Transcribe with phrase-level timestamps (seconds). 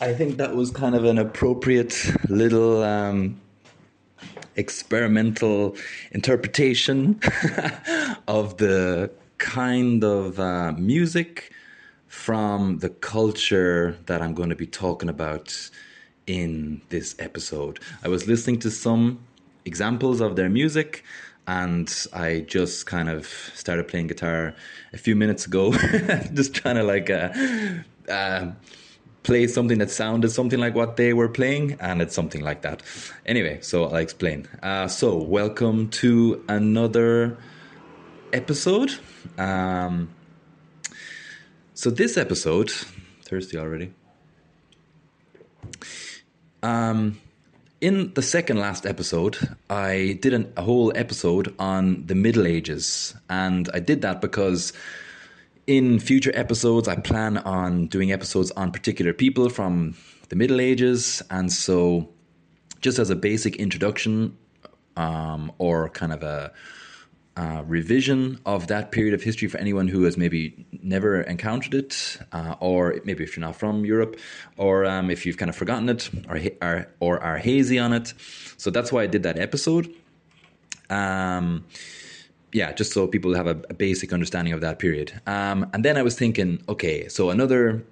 [0.00, 3.40] I think that was kind of an appropriate little um,
[4.54, 5.76] experimental
[6.12, 7.20] interpretation
[8.28, 11.52] of the kind of uh, music
[12.06, 15.70] from the culture that I'm going to be talking about
[16.28, 17.80] in this episode.
[18.04, 19.18] I was listening to some
[19.64, 21.02] examples of their music
[21.48, 24.54] and I just kind of started playing guitar
[24.92, 25.72] a few minutes ago,
[26.34, 27.30] just trying to like uh,
[28.08, 28.52] uh,
[29.28, 32.82] play something that sounded something like what they were playing, and it's something like that.
[33.26, 34.48] Anyway, so I'll explain.
[34.62, 37.36] Uh, so, welcome to another
[38.32, 38.90] episode.
[39.36, 40.08] Um,
[41.74, 42.70] so, this episode,
[43.22, 43.92] thirsty already.
[46.62, 47.20] Um,
[47.82, 49.36] in the second last episode,
[49.68, 54.72] I did an, a whole episode on the Middle Ages, and I did that because
[55.68, 59.94] in future episodes, I plan on doing episodes on particular people from
[60.30, 62.08] the Middle Ages, and so
[62.80, 64.36] just as a basic introduction
[64.96, 66.52] um, or kind of a
[67.66, 72.54] revision of that period of history for anyone who has maybe never encountered it, uh,
[72.60, 74.18] or maybe if you're not from Europe,
[74.56, 78.14] or um, if you've kind of forgotten it, or, or, or are hazy on it.
[78.56, 79.94] So that's why I did that episode.
[80.90, 81.66] Um,
[82.52, 85.20] yeah, just so people have a, a basic understanding of that period.
[85.26, 87.84] Um, and then I was thinking, okay, so another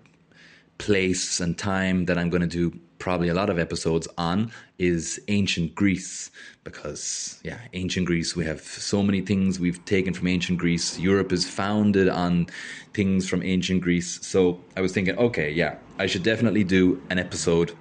[0.78, 5.20] place and time that I'm going to do probably a lot of episodes on is
[5.28, 6.30] ancient Greece
[6.64, 11.30] because yeah ancient Greece we have so many things we've taken from ancient Greece Europe
[11.30, 12.46] is founded on
[12.94, 17.18] things from ancient Greece so I was thinking okay yeah I should definitely do an
[17.18, 17.76] episode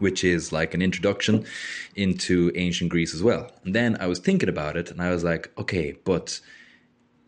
[0.00, 1.44] which is like an introduction
[1.96, 3.50] into ancient Greece as well.
[3.64, 6.40] And then I was thinking about it and I was like okay but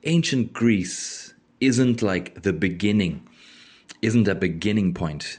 [0.04, 3.26] ancient Greece isn't like the beginning
[4.02, 5.38] isn't a beginning point.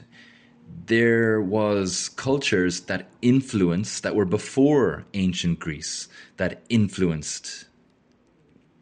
[0.86, 7.66] There was cultures that influenced that were before ancient Greece that influenced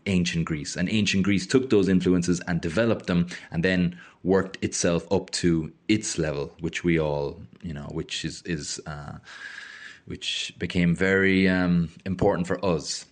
[0.07, 0.77] ancient Greece.
[0.77, 5.73] And ancient Greece took those influences and developed them and then worked itself up to
[5.89, 9.17] its level which we all you know which is is uh,
[10.07, 13.07] which became very um, important for us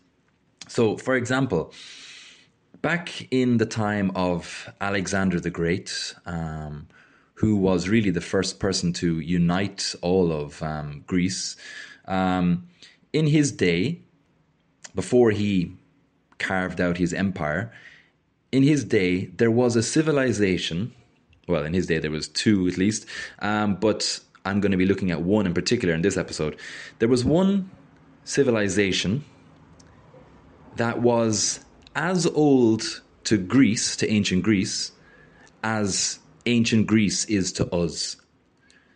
[0.69, 1.73] so for example
[2.83, 6.87] back in the time of Alexander the Great um,
[7.35, 11.57] who was really the first person to unite all of um, Greece.
[12.07, 12.69] Um,
[13.13, 14.01] in his day,
[14.95, 15.77] before he
[16.39, 17.73] carved out his empire,
[18.53, 20.93] in his day there was a civilization.
[21.47, 23.07] Well, in his day there was two at least,
[23.41, 26.57] um, but I'm going to be looking at one in particular in this episode.
[26.99, 27.71] There was one
[28.25, 29.25] civilization
[30.77, 31.61] that was
[31.95, 34.93] as old to Greece, to ancient Greece,
[35.63, 38.17] as ancient Greece is to us.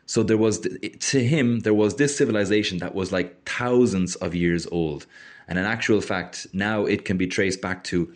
[0.07, 4.67] So there was to him there was this civilization that was like thousands of years
[4.73, 5.07] old,
[5.47, 8.13] and in actual fact now it can be traced back to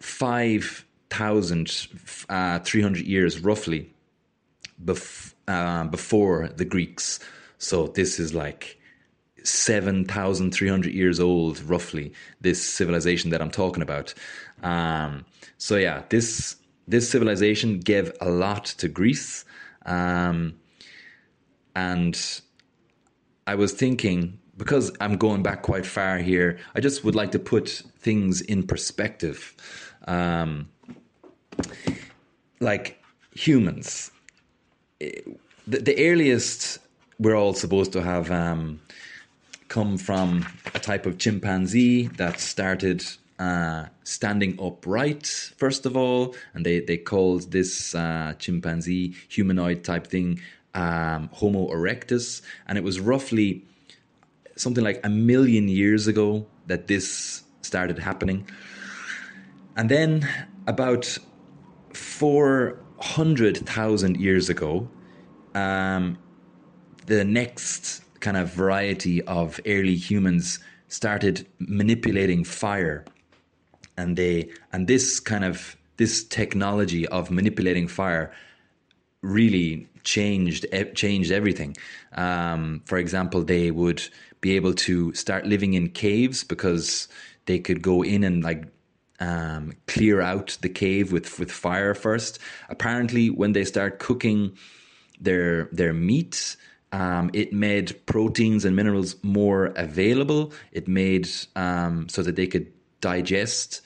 [0.00, 1.88] five thousand
[2.28, 3.92] uh, three hundred years roughly
[4.84, 7.20] bef- uh, before the Greeks.
[7.58, 8.78] So this is like
[9.42, 14.14] 7,300 years old, roughly, this civilization that I'm talking about.
[14.62, 15.24] Um,
[15.58, 16.56] so, yeah, this
[16.88, 19.44] this civilization gave a lot to Greece.
[19.86, 20.54] Um,
[21.76, 22.40] and
[23.46, 27.38] I was thinking, because I'm going back quite far here, I just would like to
[27.38, 29.54] put things in perspective.
[30.08, 30.68] Um,
[32.60, 33.02] like
[33.34, 34.10] humans,
[34.98, 35.22] the,
[35.66, 36.78] the, earliest
[37.18, 38.80] we're all supposed to have um,
[39.68, 40.44] come from
[40.74, 43.04] a type of chimpanzee that started
[43.38, 45.26] uh, standing upright,
[45.56, 50.40] first of all, and they, they called this uh, chimpanzee humanoid type thing
[50.74, 53.64] um, Homo erectus, and it was roughly
[54.56, 58.46] something like a million years ago that this started happening.
[59.76, 60.28] And then
[60.66, 61.16] about
[61.94, 64.88] 400,000 years ago,
[65.54, 66.18] um,
[67.06, 73.04] the next kind of variety of early humans started manipulating fire
[73.96, 78.32] and they and this kind of this technology of manipulating fire
[79.22, 81.76] really changed changed everything.
[82.12, 84.02] Um, for example, they would
[84.40, 87.06] be able to start living in caves because
[87.44, 88.64] they could go in and like
[89.20, 92.38] um, clear out the cave with with fire first.
[92.68, 94.56] Apparently, when they start cooking
[95.20, 96.56] their their meat,
[96.92, 100.52] um, it made proteins and minerals more available.
[100.72, 103.82] It made um, so that they could digest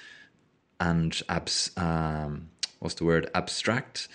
[0.80, 2.48] and abs, um,
[2.80, 4.08] what's the word abstract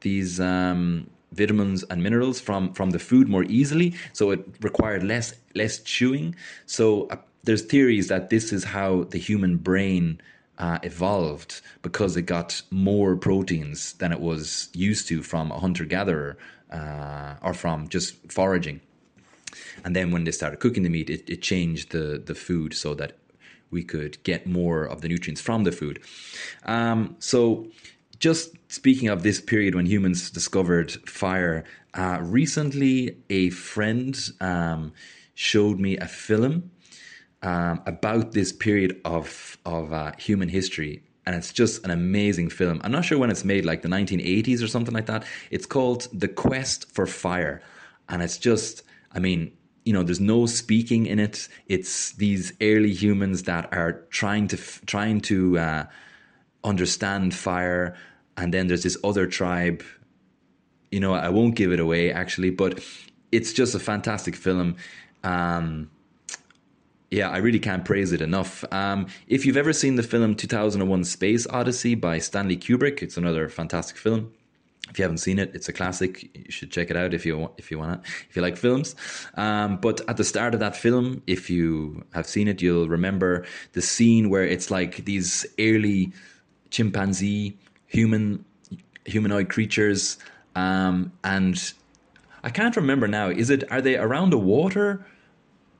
[0.00, 5.34] these um, vitamins and minerals from from the food more easily so it required less
[5.54, 6.34] less chewing
[6.66, 10.20] so uh, there's theories that this is how the human brain
[10.58, 15.84] uh, evolved because it got more proteins than it was used to from a hunter
[15.84, 16.36] gatherer
[16.70, 18.80] uh, or from just foraging.
[19.84, 22.94] And then when they started cooking the meat it, it changed the the food so
[22.94, 23.18] that
[23.70, 26.00] we could get more of the nutrients from the food.
[26.64, 27.66] Um, so
[28.18, 31.64] just speaking of this period when humans discovered fire,
[31.94, 34.92] uh, recently a friend um,
[35.34, 36.70] showed me a film
[37.44, 42.80] um, about this period of of uh, human history, and it's just an amazing film.
[42.82, 45.24] I'm not sure when it's made, like the 1980s or something like that.
[45.50, 47.62] It's called The Quest for Fire,
[48.08, 48.82] and it's just,
[49.12, 49.52] I mean,
[49.84, 51.48] you know, there's no speaking in it.
[51.66, 54.56] It's these early humans that are trying to
[54.86, 55.84] trying to uh,
[56.64, 57.94] understand fire.
[58.36, 59.84] And then there's this other tribe.
[60.90, 62.82] You know, I won't give it away actually, but
[63.30, 64.76] it's just a fantastic film.
[65.22, 65.90] Um,
[67.14, 68.64] yeah, I really can't praise it enough.
[68.72, 73.48] Um, if you've ever seen the film 2001 Space Odyssey by Stanley Kubrick, it's another
[73.48, 74.32] fantastic film.
[74.90, 76.24] If you haven't seen it, it's a classic.
[76.34, 78.96] You should check it out if you if you want it, if you like films.
[79.34, 83.46] Um, but at the start of that film, if you have seen it, you'll remember
[83.72, 86.12] the scene where it's like these early
[86.70, 87.56] chimpanzee,
[87.86, 88.44] human,
[89.06, 90.18] humanoid creatures,
[90.56, 91.72] um, and
[92.42, 93.30] I can't remember now.
[93.30, 95.06] Is it are they around the water?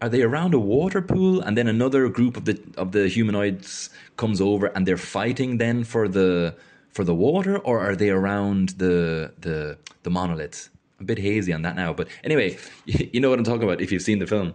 [0.00, 1.41] Are they around a water pool?
[1.41, 5.85] And then another group of the of the humanoids comes over and they're fighting then
[5.85, 6.55] for the
[6.91, 10.70] for the water, or are they around the the the monolith?
[11.00, 12.56] A bit hazy on that now, but anyway,
[12.87, 14.55] you know what I'm talking about if you've seen the film.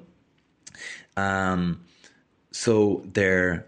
[1.17, 1.81] Um,
[2.51, 3.65] so they're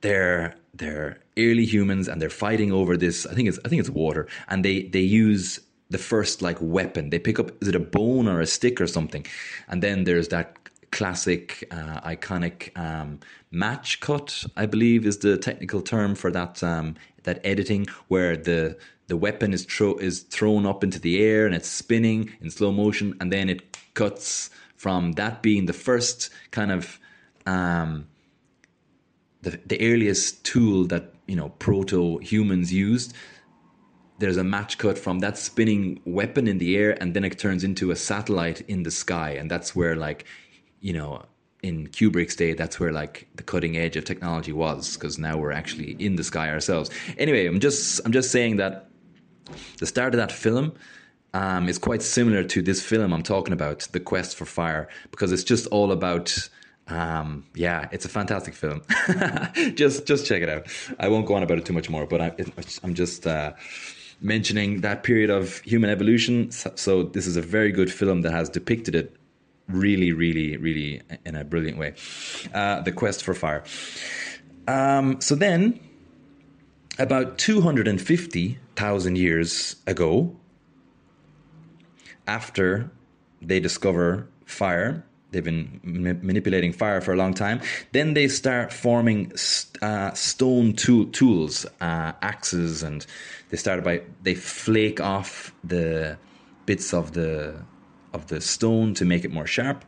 [0.00, 3.26] they're they're early humans and they're fighting over this.
[3.26, 5.60] I think it's I think it's water, and they they use
[5.90, 7.10] the first like weapon.
[7.10, 9.26] They pick up is it a bone or a stick or something,
[9.68, 10.56] and then there's that
[10.92, 13.20] classic uh, iconic um,
[13.50, 14.44] match cut.
[14.56, 18.76] I believe is the technical term for that um, that editing where the
[19.06, 22.72] the weapon is throw is thrown up into the air and it's spinning in slow
[22.72, 26.98] motion, and then it cuts from that being the first kind of
[27.46, 28.06] um,
[29.42, 33.14] the, the earliest tool that you know proto humans used
[34.18, 37.64] there's a match cut from that spinning weapon in the air and then it turns
[37.64, 40.26] into a satellite in the sky and that's where like
[40.80, 41.22] you know
[41.62, 45.52] in Kubrick's day that's where like the cutting edge of technology was because now we're
[45.52, 48.88] actually in the sky ourselves anyway i'm just i'm just saying that
[49.78, 50.72] the start of that film
[51.32, 55.32] um, is quite similar to this film i'm talking about the quest for fire because
[55.32, 56.48] it's just all about
[56.90, 58.82] um, yeah, it's a fantastic film.
[59.74, 60.66] just just check it out.
[60.98, 62.32] I won't go on about it too much more, but I,
[62.82, 63.52] am just uh,
[64.20, 66.50] mentioning that period of human evolution.
[66.50, 69.16] So, so, this is a very good film that has depicted it
[69.70, 71.94] really, really, really in a brilliant way.
[72.52, 73.64] Uh, the quest for fire.
[74.68, 75.80] Um, so then,
[76.98, 80.36] about two hundred and fifty thousand years ago,
[82.26, 82.90] after
[83.42, 87.60] they discover fire they've been ma- manipulating fire for a long time.
[87.92, 89.32] Then they start forming
[89.82, 93.06] uh, stone tool- tools, uh, axes, and
[93.50, 96.18] they started by they flake off the
[96.66, 97.62] bits of the
[98.12, 99.84] of the stone to make it more sharp.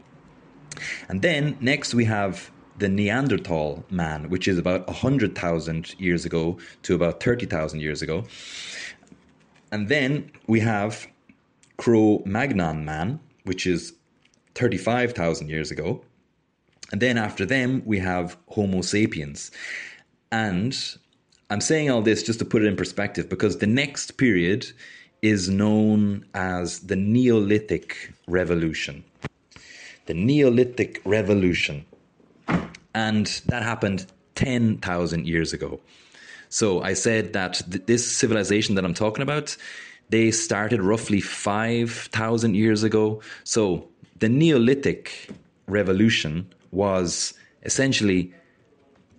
[1.08, 6.94] And then next we have the Neanderthal man, which is about 100,000 years ago to
[6.94, 8.24] about 30,000 years ago.
[9.70, 11.06] And then we have
[11.76, 13.94] Cro Magnon man, which is
[14.54, 16.02] 35,000 years ago.
[16.90, 19.50] And then after them, we have Homo sapiens.
[20.30, 20.76] And
[21.50, 24.72] I'm saying all this just to put it in perspective because the next period
[25.22, 29.04] is known as the Neolithic Revolution.
[30.06, 31.86] The Neolithic Revolution.
[32.94, 35.80] And that happened 10,000 years ago.
[36.48, 39.56] So I said that th- this civilization that I'm talking about,
[40.10, 43.22] they started roughly 5,000 years ago.
[43.44, 43.88] So
[44.18, 45.30] the Neolithic
[45.68, 48.34] revolution was essentially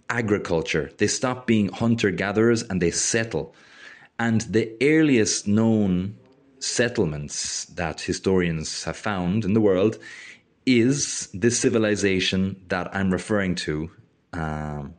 [0.10, 0.92] agriculture.
[0.98, 3.56] They stopped being hunter gatherers and they settle.
[4.20, 6.18] And the earliest known
[6.60, 9.98] settlements that historians have found in the world
[10.66, 13.92] is this civilization that I'm referring to
[14.32, 14.94] um,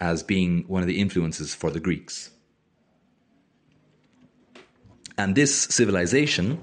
[0.00, 2.30] as being one of the influences for the Greeks.
[5.16, 6.60] And this civilization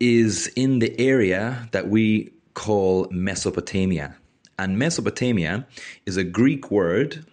[0.00, 4.16] is in the area that we call Mesopotamia.
[4.58, 5.66] And Mesopotamia
[6.06, 7.24] is a Greek word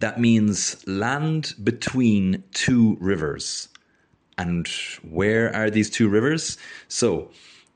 [0.00, 3.68] that means land between two rivers.
[4.38, 4.68] and
[5.02, 6.56] where are these two rivers?
[6.88, 7.30] So,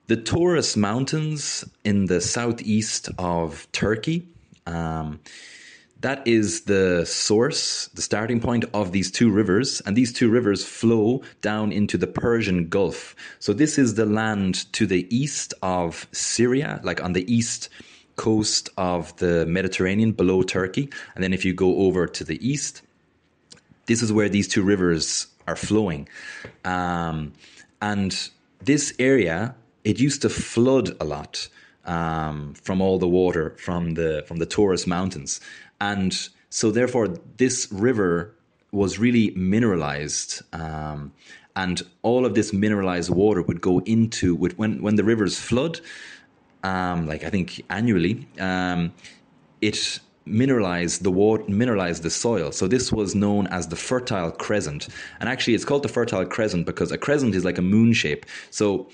[0.06, 4.28] the Taurus Mountains in the southeast of Turkey.
[4.66, 5.20] Um,
[6.00, 10.64] that is the source, the starting point of these two rivers, and these two rivers
[10.64, 13.14] flow down into the Persian Gulf.
[13.40, 17.68] So, this is the land to the east of Syria, like on the east
[18.16, 20.90] coast of the Mediterranean below Turkey.
[21.14, 22.82] And then, if you go over to the east,
[23.86, 26.08] this is where these two rivers are flowing.
[26.64, 27.32] Um,
[27.82, 28.30] and
[28.60, 29.54] this area,
[29.84, 31.48] it used to flood a lot
[31.84, 35.40] um, from all the water from the from the Taurus Mountains.
[35.80, 38.34] And so, therefore, this river
[38.72, 40.42] was really mineralized.
[40.52, 41.12] Um,
[41.56, 45.80] and all of this mineralized water would go into would, when when the rivers flood,
[46.64, 48.92] um, like I think annually, um,
[49.60, 52.50] it mineralized the water, mineralized the soil.
[52.50, 54.88] So this was known as the Fertile Crescent,
[55.20, 58.26] and actually, it's called the Fertile Crescent because a crescent is like a moon shape.
[58.50, 58.88] So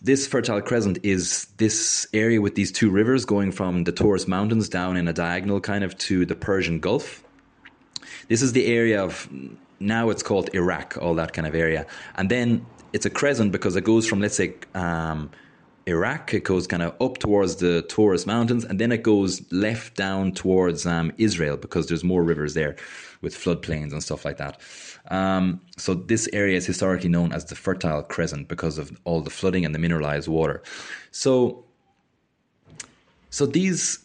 [0.00, 4.68] this Fertile Crescent is this area with these two rivers going from the Taurus Mountains
[4.68, 7.24] down in a diagonal kind of to the Persian Gulf.
[8.28, 9.28] This is the area of
[9.80, 11.86] now it's called Iraq, all that kind of area.
[12.16, 15.30] And then it's a crescent because it goes from, let's say, um,
[15.88, 19.96] Iraq, it goes kind of up towards the Taurus Mountains, and then it goes left
[19.96, 22.76] down towards um, Israel because there's more rivers there
[23.22, 24.60] with floodplains and stuff like that.
[25.10, 29.30] Um, so this area is historically known as the Fertile Crescent because of all the
[29.30, 30.62] flooding and the mineralized water.
[31.10, 31.64] So,
[33.30, 33.98] so these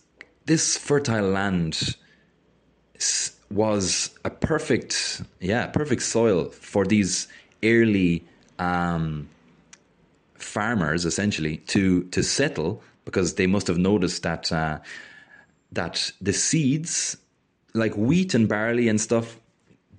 [0.46, 1.96] this fertile land
[3.50, 7.28] was a perfect, yeah, perfect soil for these
[7.64, 8.24] early
[8.60, 9.30] um,
[10.44, 14.80] farmers, essentially, to to settle because they must have noticed that uh,
[15.72, 17.18] that the seeds,
[17.74, 19.38] like wheat and barley and stuff,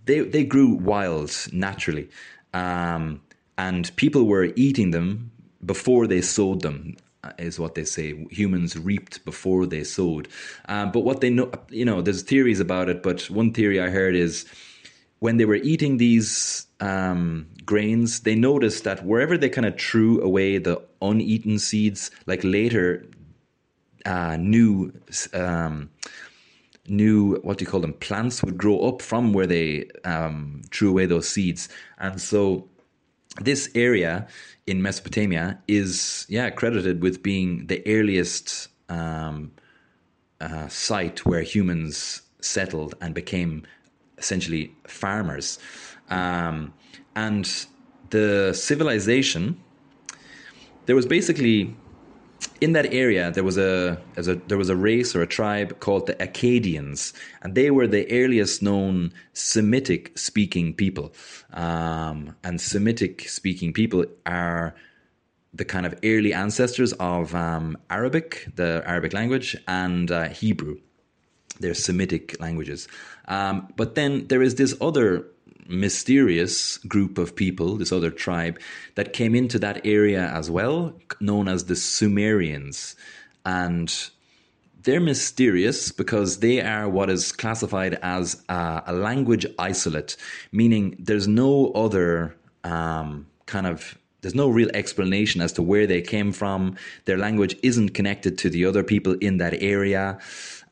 [0.05, 2.09] they they grew wild naturally,
[2.53, 3.21] um,
[3.59, 5.31] and people were eating them
[5.65, 6.97] before they sowed them.
[7.23, 8.27] Uh, is what they say.
[8.31, 10.29] Humans reaped before they sowed,
[10.69, 13.03] um, but what they know, you know, there's theories about it.
[13.03, 14.45] But one theory I heard is
[15.21, 20.21] when they were eating these um, grains, they noticed that wherever they kind of threw
[20.23, 23.05] away the uneaten seeds, like later,
[24.05, 24.93] uh, new
[25.33, 25.91] um,
[26.89, 30.91] new what do you call them plants would grow up from where they um, threw
[30.91, 31.69] away those seeds.
[31.99, 32.69] And so
[33.41, 34.27] this area
[34.67, 39.53] in mesopotamia is yeah credited with being the earliest um,
[40.41, 43.63] uh, site where humans settled and became
[44.19, 45.59] essentially farmers
[46.11, 46.73] um,
[47.17, 47.67] and
[48.11, 49.61] the civilization
[50.87, 51.75] there was basically
[52.61, 56.15] in that area there was a, there was a race or a tribe called the
[56.15, 61.13] Akkadians, and they were the earliest known Semitic speaking people.
[61.53, 64.75] Um, and Semitic speaking people are
[65.53, 70.79] the kind of early ancestors of um, Arabic, the Arabic language, and uh, Hebrew.
[71.61, 72.89] They're Semitic languages.
[73.29, 75.27] Um, but then there is this other
[75.67, 78.59] mysterious group of people, this other tribe,
[78.97, 82.97] that came into that area as well, known as the Sumerians.
[83.47, 83.93] And
[84.83, 90.17] they're mysterious because they are what is classified as a, a language isolate,
[90.53, 96.01] meaning there's no other um, kind of there's no real explanation as to where they
[96.01, 96.77] came from.
[97.05, 100.19] Their language isn't connected to the other people in that area.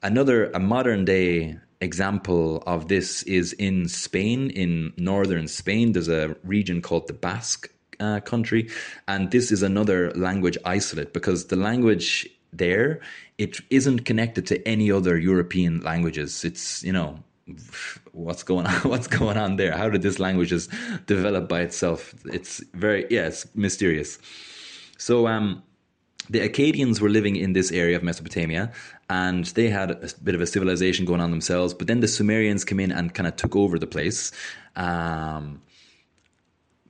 [0.03, 5.93] Another, a modern day example of this is in Spain, in northern Spain.
[5.93, 7.69] There's a region called the Basque
[8.01, 8.69] uh, country,
[9.07, 13.01] and this is another language isolate because the language there
[13.39, 16.45] it isn't connected to any other European languages.
[16.45, 17.19] It's you know
[18.13, 20.71] what's going on what's going on there how did this language just
[21.07, 24.19] develop by itself it's very yeah it's mysterious
[24.97, 25.63] so um
[26.31, 28.73] the Akkadians were living in this area of Mesopotamia
[29.11, 31.75] and they had a bit of a civilization going on themselves.
[31.75, 34.33] But then the Sumerians came in and kind of took over the place.
[34.77, 35.63] Um,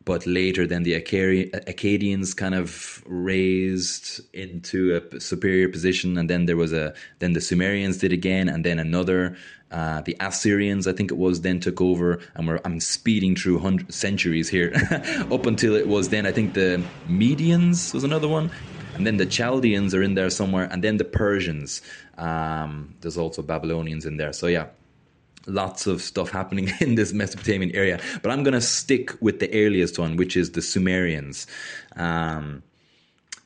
[0.04, 6.56] but later, then the Akkadians kind of raised into a superior position, and then there
[6.56, 9.36] was a then the Sumerians did again, and then another.
[9.70, 13.78] Uh, the Assyrians, I think it was, then took over, and we're, I'm speeding through
[13.88, 14.70] centuries here,
[15.32, 18.50] up until it was then I think the Medians was another one,
[18.94, 21.82] and then the Chaldeans are in there somewhere, and then the Persians.
[22.18, 24.32] Um, there's also Babylonians in there.
[24.32, 24.66] So yeah,
[25.46, 28.00] lots of stuff happening in this Mesopotamian area.
[28.22, 31.46] But I'm going to stick with the earliest one, which is the Sumerians,
[31.96, 32.62] um,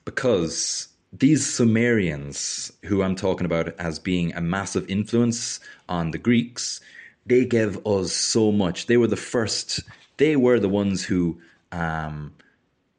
[0.05, 6.81] because these Sumerians, who I'm talking about as being a massive influence on the Greeks,
[7.25, 8.87] they gave us so much.
[8.87, 9.81] They were the first.
[10.17, 11.41] They were the ones who
[11.73, 12.33] um,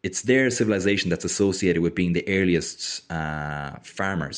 [0.07, 2.79] it's their civilization that's associated with being the earliest
[3.11, 4.37] uh, farmers.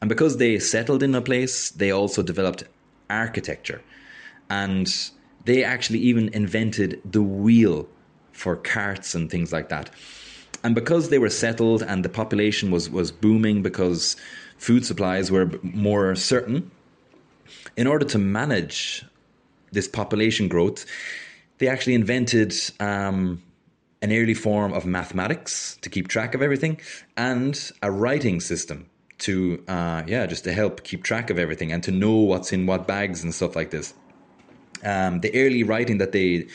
[0.00, 2.62] And because they settled in a place, they also developed
[3.10, 3.80] architecture.
[4.48, 4.86] And
[5.44, 7.88] they actually even invented the wheel
[8.30, 9.90] for carts and things like that.
[10.64, 14.14] And because they were settled and the population was, was booming because
[14.56, 16.70] food supplies were more certain,
[17.76, 19.04] in order to manage
[19.72, 20.86] this population growth,
[21.58, 23.42] they actually invented um,
[24.02, 26.78] an early form of mathematics to keep track of everything
[27.16, 31.82] and a writing system to uh, yeah just to help keep track of everything and
[31.84, 33.94] to know what's in what bags and stuff like this.
[34.84, 36.48] Um, the early writing that they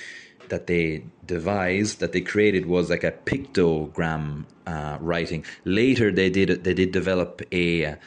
[0.50, 5.46] that they devised that they created was like a pictogram uh, writing.
[5.64, 7.98] Later they did they did develop a a,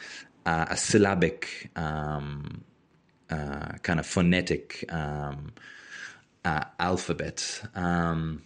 [0.45, 2.63] a syllabic um,
[3.31, 5.53] uh, kind of phonetic um,
[6.45, 7.63] uh, alphabet.
[7.73, 8.43] Um,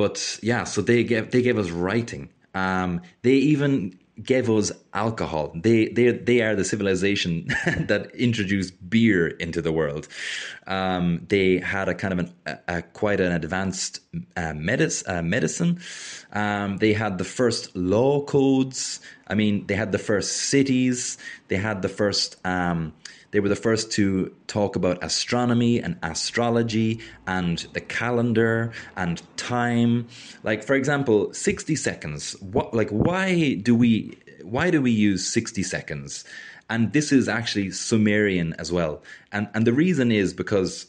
[0.00, 2.30] but yeah, so they gave they gave us writing.
[2.54, 5.52] Um, they even gave us alcohol.
[5.54, 7.46] They they they are the civilization
[7.90, 10.08] that introduced beer into the world.
[10.66, 14.00] Um, they had a kind of an, a, a quite an advanced
[14.38, 15.80] uh, uh, medicine.
[16.32, 19.00] Um, they had the first law codes.
[19.26, 21.18] I mean, they had the first cities.
[21.48, 22.94] They had the first um,
[23.30, 30.08] they were the first to talk about astronomy and astrology and the calendar and time.
[30.42, 32.32] Like for example, 60 seconds.
[32.40, 36.24] What like why do we why do we use 60 seconds?
[36.68, 39.02] And this is actually Sumerian as well.
[39.32, 40.86] And and the reason is because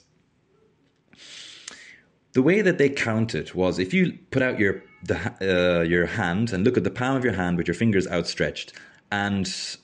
[2.34, 6.54] the way that they counted was if you put out your the, uh, your hand
[6.54, 8.74] and look at the palm of your hand with your fingers outstretched
[9.12, 9.78] and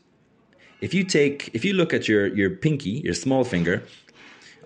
[0.81, 3.83] if you take if you look at your your pinky, your small finger,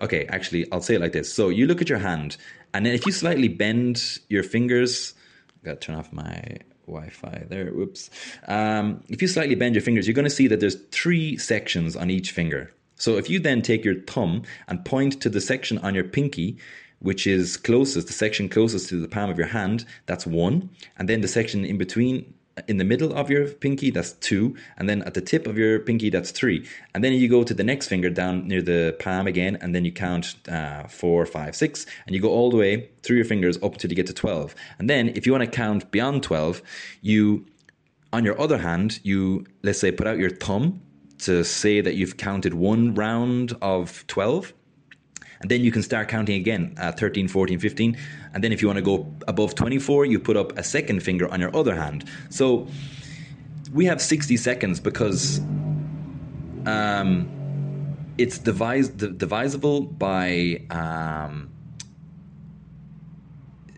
[0.00, 1.32] okay, actually I'll say it like this.
[1.32, 2.36] So you look at your hand,
[2.74, 5.14] and then if you slightly bend your fingers,
[5.62, 7.66] I got to turn off my Wi-Fi there.
[7.72, 8.10] Whoops.
[8.48, 11.96] Um, if you slightly bend your fingers, you're going to see that there's three sections
[11.96, 12.72] on each finger.
[12.96, 16.56] So if you then take your thumb and point to the section on your pinky,
[17.00, 20.70] which is closest, the section closest to the palm of your hand, that's one.
[20.98, 22.32] And then the section in between
[22.68, 25.78] in the middle of your pinky, that's two, and then at the tip of your
[25.80, 26.66] pinky, that's three.
[26.94, 29.84] And then you go to the next finger down near the palm again, and then
[29.84, 33.56] you count uh, four, five, six, and you go all the way through your fingers
[33.58, 34.54] up until you get to 12.
[34.78, 36.62] And then if you want to count beyond 12,
[37.00, 37.46] you,
[38.12, 40.82] on your other hand, you, let's say, put out your thumb
[41.20, 44.52] to say that you've counted one round of 12
[45.42, 47.96] and then you can start counting again uh, 13 14 15
[48.32, 51.28] and then if you want to go above 24 you put up a second finger
[51.28, 52.04] on your other hand.
[52.30, 52.66] So
[53.72, 55.40] we have 60 seconds because
[56.66, 57.28] um,
[58.18, 61.50] it's devis- divisible by um,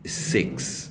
[0.04, 0.90] six.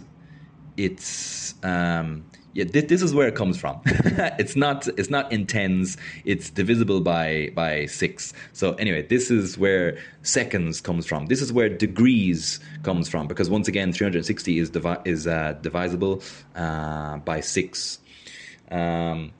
[0.78, 3.82] It's um, yeah, this, this is where it comes from.
[4.40, 5.98] it's not it's not in tens.
[6.26, 8.34] It's divisible by by six.
[8.54, 11.28] So anyway, this is where seconds comes from.
[11.28, 16.22] This is where degrees comes from because once again, 360 is divi- is uh, divisible
[16.56, 18.00] uh, by six.
[18.70, 19.32] Um,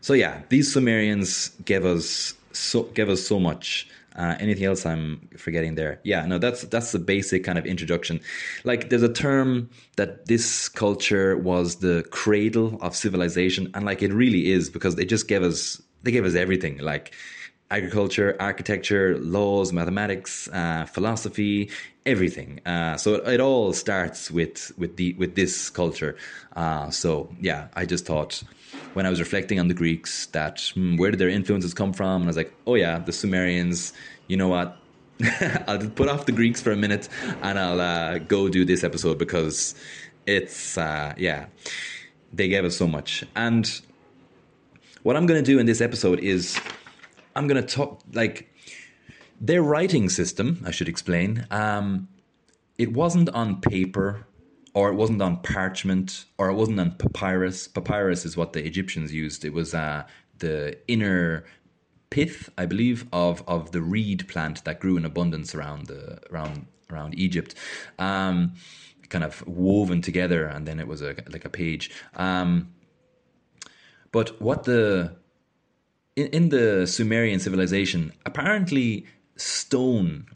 [0.00, 3.88] so yeah, these Sumerians gave us so gave us so much.
[4.20, 5.98] Uh, anything else I'm forgetting there?
[6.04, 8.20] Yeah, no, that's that's the basic kind of introduction.
[8.64, 14.12] Like, there's a term that this culture was the cradle of civilization, and like it
[14.12, 16.76] really is because they just gave us they gave us everything.
[16.78, 17.14] Like
[17.70, 21.70] agriculture, architecture, laws, mathematics, uh, philosophy,
[22.06, 22.60] everything.
[22.66, 26.16] Uh, so it, it, all starts with with the with this culture.
[26.56, 28.42] Uh, so yeah, I just thought
[28.94, 32.22] when I was reflecting on the Greeks that hmm, where did their influences come from?
[32.22, 33.92] And I was like, oh yeah, the Sumerians.
[34.28, 34.76] You know what?
[35.66, 37.08] I'll put off the Greeks for a minute
[37.42, 39.74] and I'll uh, go do this episode because
[40.26, 41.46] it's uh, yeah,
[42.32, 43.24] they gave us so much.
[43.36, 43.80] And
[45.02, 46.58] what I'm going to do in this episode is
[47.34, 48.49] I'm going to talk like
[49.40, 50.62] their writing system.
[50.66, 51.46] I should explain.
[51.50, 52.08] Um,
[52.78, 54.26] it wasn't on paper
[54.74, 57.66] or it wasn't on parchment, or it wasn't on papyrus.
[57.68, 59.44] Papyrus is what the Egyptians used.
[59.44, 60.04] It was uh,
[60.38, 61.44] the inner
[62.10, 66.66] pith, I believe, of of the reed plant that grew in abundance around the around
[66.90, 67.54] around Egypt.
[67.98, 68.54] Um,
[69.08, 71.90] kind of woven together, and then it was a like a page.
[72.14, 72.72] Um,
[74.12, 75.16] but what the
[76.14, 79.06] in, in the Sumerian civilization, apparently
[79.40, 80.26] stone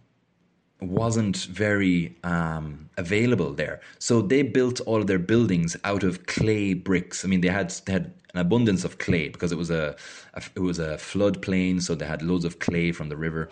[0.80, 3.80] wasn't very um, available there.
[3.98, 7.24] So they built all of their buildings out of clay bricks.
[7.24, 9.96] I mean, they had they had an abundance of clay because it was a,
[10.34, 13.48] a it was a floodplain, so they had loads of clay from the river.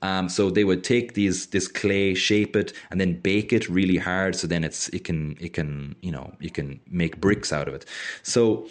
[0.00, 3.96] Um, so they would take these this clay, shape it, and then bake it really
[3.96, 4.36] hard.
[4.36, 7.74] So then it's it can it can you know you can make bricks out of
[7.74, 7.84] it.
[8.22, 8.68] So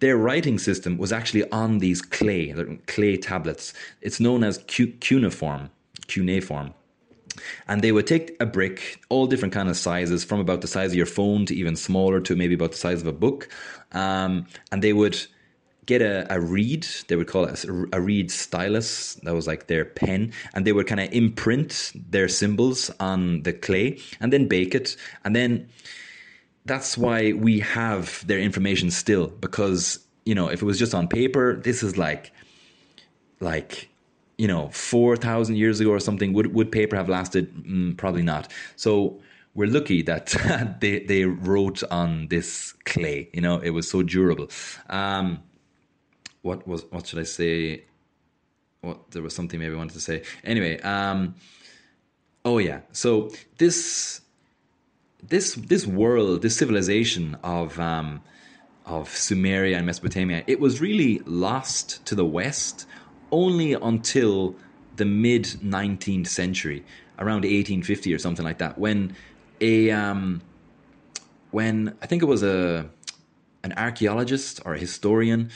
[0.00, 2.54] their writing system was actually on these clay
[2.86, 3.72] clay tablets.
[4.00, 5.70] It's known as cuneiform,
[6.06, 6.74] cuneiform.
[7.68, 10.92] And they would take a brick, all different kind of sizes, from about the size
[10.92, 13.48] of your phone to even smaller to maybe about the size of a book,
[13.92, 15.18] um, and they would
[15.84, 16.86] get a, a reed.
[17.08, 19.14] They would call it a, a reed stylus.
[19.22, 23.52] That was like their pen, and they would kind of imprint their symbols on the
[23.52, 25.68] clay and then bake it, and then
[26.66, 31.08] that's why we have their information still because you know if it was just on
[31.08, 32.32] paper this is like
[33.40, 33.88] like
[34.38, 37.54] you know, 4,000 years ago or something, would, would paper have lasted?
[37.64, 38.52] Mm, probably not.
[38.76, 39.20] So
[39.54, 44.48] we're lucky that they, they wrote on this clay, you know, it was so durable.
[44.90, 45.42] Um,
[46.42, 47.84] what was, what should I say?
[48.82, 50.22] What, there was something maybe I wanted to say.
[50.44, 51.34] Anyway, um,
[52.44, 52.80] oh yeah.
[52.92, 54.20] So this,
[55.22, 58.22] this, this world, this civilization of, um,
[58.84, 62.86] of Sumeria and Mesopotamia, it was really lost to the West
[63.32, 64.54] only until
[64.96, 66.84] the mid 19th century,
[67.18, 69.14] around 1850 or something like that, when
[69.60, 70.42] a um,
[71.50, 72.88] when I think it was a
[73.62, 75.50] an archaeologist or a historian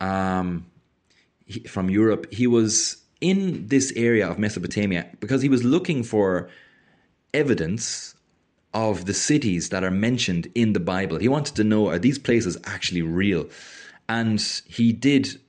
[0.00, 0.66] um,
[1.46, 6.48] he, from Europe, he was in this area of Mesopotamia because he was looking for
[7.32, 8.13] evidence
[8.74, 11.18] of the cities that are mentioned in the Bible.
[11.18, 13.48] He wanted to know are these places actually real?
[14.08, 15.40] And he did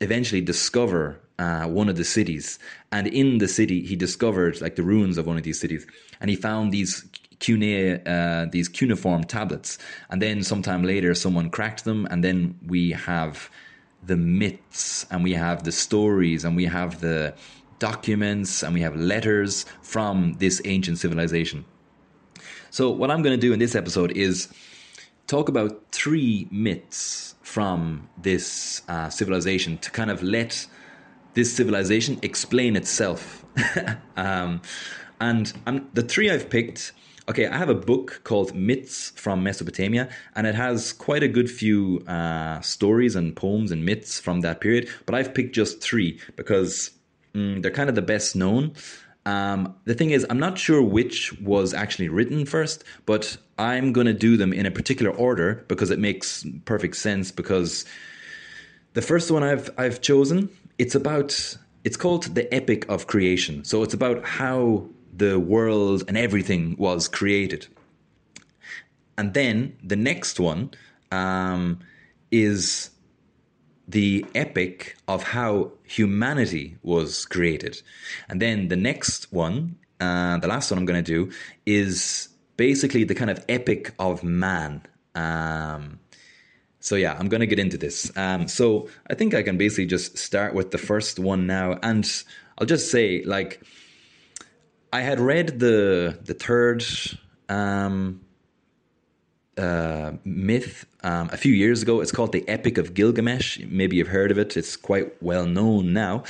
[0.00, 2.58] eventually discover uh, one of the cities,
[2.90, 5.86] and in the city he discovered like the ruins of one of these cities,
[6.20, 7.04] and he found these
[7.38, 9.78] cuneiform, uh, these cuneiform tablets,
[10.10, 13.50] and then sometime later someone cracked them, and then we have
[14.04, 17.34] the myths, and we have the stories, and we have the
[17.78, 21.64] documents, and we have letters from this ancient civilization.
[22.70, 24.48] So what I'm going to do in this episode is
[25.26, 30.66] talk about three myths from this uh, civilization to kind of let
[31.34, 33.44] this civilization explain itself.
[34.16, 34.60] um,
[35.20, 36.92] and I'm, the three I've picked.
[37.28, 41.50] Okay, I have a book called Myths from Mesopotamia, and it has quite a good
[41.50, 44.88] few uh, stories and poems and myths from that period.
[45.04, 46.90] But I've picked just three because
[47.34, 48.72] mm, they're kind of the best known.
[49.28, 54.06] Um, the thing is, I'm not sure which was actually written first, but I'm going
[54.06, 57.30] to do them in a particular order because it makes perfect sense.
[57.30, 57.84] Because
[58.94, 63.64] the first one I've I've chosen, it's about it's called the Epic of Creation.
[63.64, 67.66] So it's about how the world and everything was created.
[69.18, 70.70] And then the next one
[71.12, 71.80] um,
[72.30, 72.88] is
[73.88, 77.80] the epic of how humanity was created.
[78.28, 81.32] And then the next one, uh, the last one I'm going to do,
[81.64, 84.82] is basically the kind of epic of man.
[85.14, 85.98] Um,
[86.80, 88.14] so yeah, I'm going to get into this.
[88.16, 92.06] Um, so I think I can basically just start with the first one now, and
[92.58, 93.62] I'll just say like
[94.92, 96.84] I had read the the third
[97.48, 98.20] um,
[99.58, 102.00] uh, myth um, a few years ago.
[102.00, 103.60] It's called the Epic of Gilgamesh.
[103.68, 104.56] Maybe you've heard of it.
[104.56, 106.22] It's quite well known now.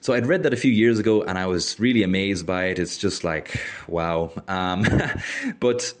[0.00, 2.78] So I'd read that a few years ago, and I was really amazed by it.
[2.78, 4.32] It's just like wow.
[4.48, 4.84] Um,
[5.60, 5.94] but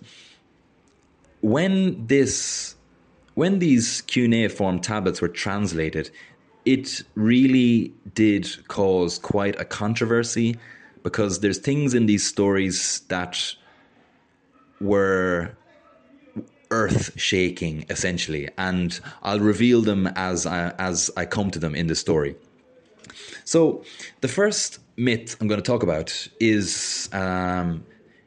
[1.40, 2.74] when this,
[3.34, 6.10] when these cuneiform tablets were translated,
[6.64, 10.56] it really did cause quite a controversy
[11.02, 13.54] because there's things in these stories that
[14.80, 15.54] were
[16.80, 18.88] earth shaking essentially and
[19.22, 22.34] I'll reveal them as I, as I come to them in the story.
[23.44, 23.84] So
[24.20, 26.08] the first myth I'm going to talk about
[26.40, 27.84] is um,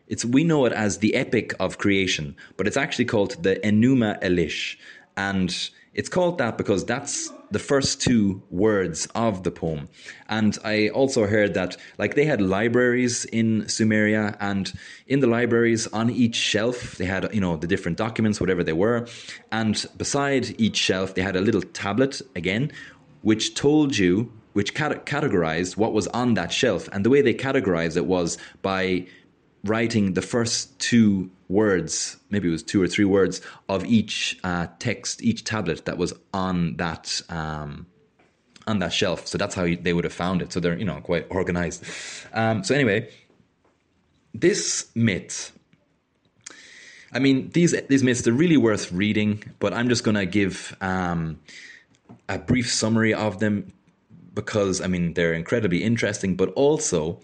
[0.08, 4.12] it's we know it as the epic of creation, but it's actually called the Enuma
[4.22, 4.78] Elish
[5.18, 9.90] and it's called that because that's the first two words of the poem.
[10.30, 14.72] And I also heard that like they had libraries in Sumeria and
[15.08, 18.74] in the libraries on each shelf they had you know the different documents whatever they
[18.74, 19.08] were
[19.52, 22.72] and beside each shelf they had a little tablet again
[23.22, 27.34] which told you which cat- categorized what was on that shelf and the way they
[27.34, 29.06] categorized it was by
[29.64, 34.68] writing the first two words, maybe it was two or three words of each uh,
[34.80, 37.88] text, each tablet that was on that um,
[38.66, 39.28] on that shelf.
[39.28, 40.52] So that's how they would have found it.
[40.52, 41.84] So they're you know quite organized.
[42.34, 43.10] Um, so anyway,
[44.34, 45.54] this myth.
[47.14, 51.40] I mean, these these myths they're really worth reading, but I'm just to give um,
[52.28, 53.72] a brief summary of them
[54.34, 57.22] because I mean they're incredibly interesting, but also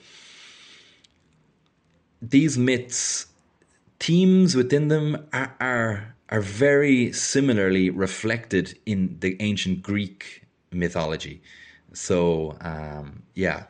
[2.22, 3.28] these myths,
[4.04, 11.42] themes within them are, are are very similarly reflected in the ancient Greek mythology.
[11.94, 13.66] So um, yeah,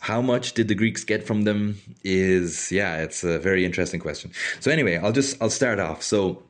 [0.00, 1.78] how much did the Greeks get from them?
[2.04, 4.32] Is yeah, it's a very interesting question.
[4.60, 6.02] So anyway, I'll just I'll start off.
[6.02, 6.42] So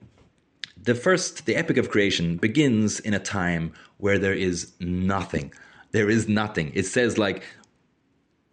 [0.82, 5.52] the first, the Epic of Creation begins in a time where there is nothing.
[5.92, 6.72] There is nothing.
[6.74, 7.42] It says like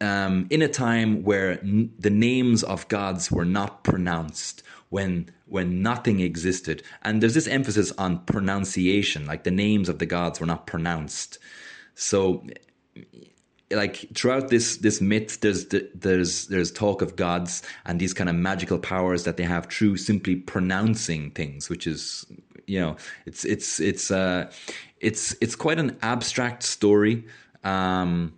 [0.01, 5.81] um, in a time where n- the names of gods were not pronounced, when when
[5.81, 10.45] nothing existed, and there's this emphasis on pronunciation, like the names of the gods were
[10.45, 11.37] not pronounced.
[11.95, 12.45] So,
[13.71, 18.35] like throughout this this myth, there's there's there's talk of gods and these kind of
[18.35, 22.25] magical powers that they have through simply pronouncing things, which is
[22.67, 24.51] you know it's it's it's uh
[24.99, 27.25] it's it's quite an abstract story.
[27.63, 28.33] Um,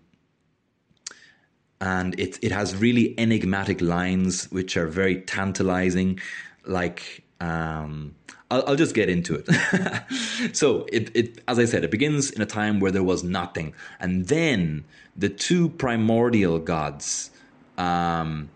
[1.81, 6.19] and it it has really enigmatic lines which are very tantalizing
[6.65, 8.15] like um,
[8.49, 10.55] I'll, I'll, just get into it.
[10.55, 13.73] so it, it, as I said, it begins in a time where there was nothing,
[13.99, 14.85] and then
[15.15, 17.29] the two primordial gods.
[17.77, 18.49] Um,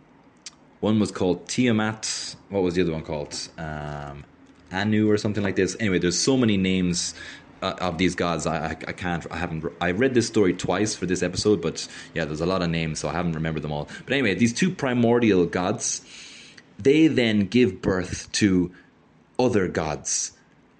[0.79, 2.35] one was called Tiamat.
[2.49, 3.37] What was the other one called?
[3.57, 4.23] Um,
[4.71, 5.75] Anu or something like this.
[5.79, 7.13] Anyway, there's so many names
[7.61, 8.45] uh, of these gods.
[8.45, 9.25] I, I, I can't.
[9.31, 9.65] I haven't.
[9.79, 12.99] I read this story twice for this episode, but yeah, there's a lot of names,
[12.99, 13.87] so I haven't remembered them all.
[14.05, 16.01] But anyway, these two primordial gods,
[16.79, 18.71] they then give birth to
[19.39, 20.33] other gods.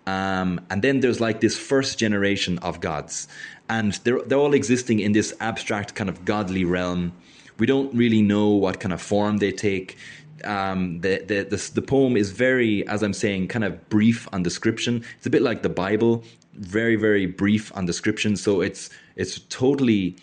[0.08, 3.28] Um, and then there's like this first generation of gods,
[3.70, 7.14] and they're they're all existing in this abstract kind of godly realm.
[7.60, 9.98] We don't really know what kind of form they take.
[10.44, 14.42] Um, the, the, the the poem is very, as I'm saying, kind of brief on
[14.42, 15.04] description.
[15.18, 18.36] It's a bit like the Bible very very brief on description.
[18.36, 20.16] So it's it's totally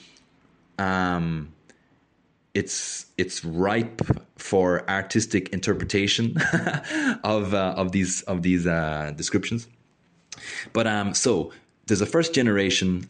[0.79, 1.53] um
[2.55, 4.03] it's it's ripe
[4.37, 6.37] for artistic interpretation
[7.25, 9.69] of uh, of these of these uh, descriptions.
[10.73, 11.53] But um so
[11.87, 13.09] there's a first generation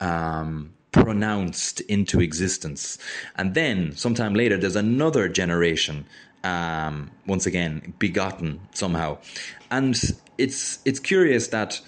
[0.00, 2.98] um pronounced into existence.
[3.36, 6.06] And then sometime later there's another generation
[6.42, 9.18] um once again begotten somehow.
[9.70, 10.00] And
[10.38, 11.80] it's it's curious that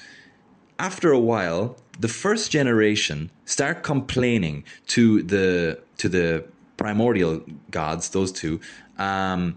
[0.78, 6.44] after a while, the first generation start complaining to the to the
[6.76, 8.60] primordial gods, those two,
[8.98, 9.56] um,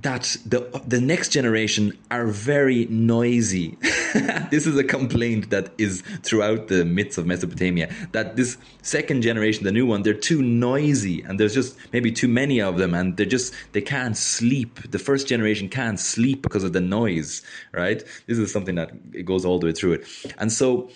[0.00, 3.76] that the the next generation are very noisy.
[4.50, 9.64] this is a complaint that is throughout the myths of Mesopotamia that this second generation,
[9.64, 13.16] the new one, they're too noisy and there's just maybe too many of them and
[13.16, 14.90] they're just they can't sleep.
[14.90, 18.02] The first generation can't sleep because of the noise, right?
[18.26, 20.32] This is something that goes all the way through it.
[20.38, 20.90] And so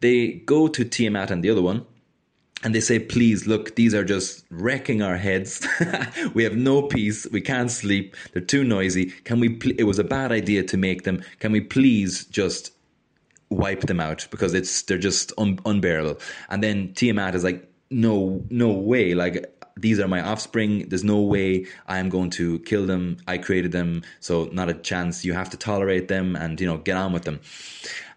[0.00, 1.84] they go to Tiamat and the other one
[2.64, 5.66] and they say, please, look, these are just wrecking our heads.
[6.34, 7.26] we have no peace.
[7.30, 8.16] We can't sleep.
[8.32, 9.06] They're too noisy.
[9.24, 11.22] Can we, pl- it was a bad idea to make them.
[11.38, 12.72] Can we please just
[13.50, 16.18] wipe them out because it's, they're just un- unbearable.
[16.48, 19.14] And then Tiamat is like, no, no way.
[19.14, 20.88] Like, these are my offspring.
[20.88, 23.18] There's no way I am going to kill them.
[23.28, 24.02] I created them.
[24.20, 25.24] So not a chance.
[25.24, 27.40] You have to tolerate them and, you know, get on with them.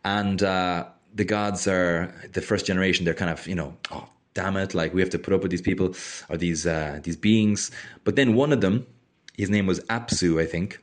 [0.06, 3.04] And, uh, the gods are the first generation.
[3.04, 4.08] They're kind of, you know, oh,
[4.40, 5.88] damn it, like we have to put up with these people
[6.30, 7.72] or these uh, these beings.
[8.06, 8.76] But then one of them,
[9.38, 10.80] his name was Apsu, I think.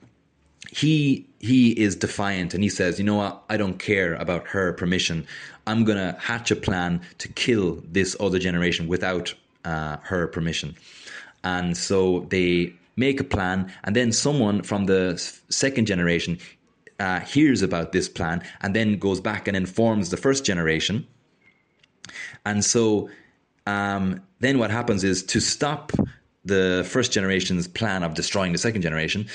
[0.70, 4.72] He he is defiant and he says, you know what, I don't care about her
[4.72, 5.26] permission.
[5.66, 10.74] I'm gonna hatch a plan to kill this other generation without uh, her permission.
[11.42, 15.02] And so they make a plan, and then someone from the
[15.48, 16.38] second generation
[16.98, 21.06] uh, hears about this plan and then goes back and informs the first generation.
[22.44, 23.08] And so
[23.66, 25.92] um, then what happens is to stop
[26.44, 29.26] the first generation's plan of destroying the second generation,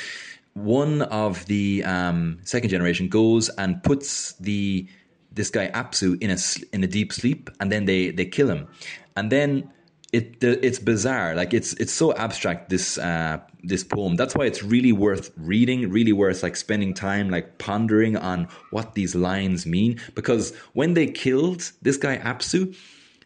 [0.54, 4.88] one of the um, second generation goes and puts the
[5.34, 6.38] this guy Apsu in a
[6.76, 8.67] in a deep sleep, and then they they kill him,
[9.15, 9.70] and then
[10.12, 11.36] it it's bizarre.
[11.36, 14.15] Like it's it's so abstract this uh, this poem.
[14.15, 15.89] That's why it's really worth reading.
[15.89, 20.00] Really worth like spending time like pondering on what these lines mean.
[20.15, 22.76] Because when they killed this guy Apsu,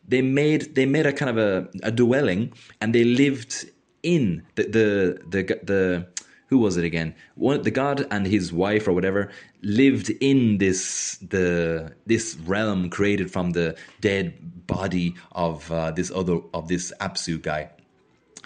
[0.07, 3.65] they made they made a kind of a, a dwelling and they lived
[4.03, 6.07] in the the the, the
[6.47, 7.15] who was it again?
[7.35, 13.31] One, the god and his wife or whatever lived in this the this realm created
[13.31, 17.69] from the dead body of uh, this other of this Apsu guy.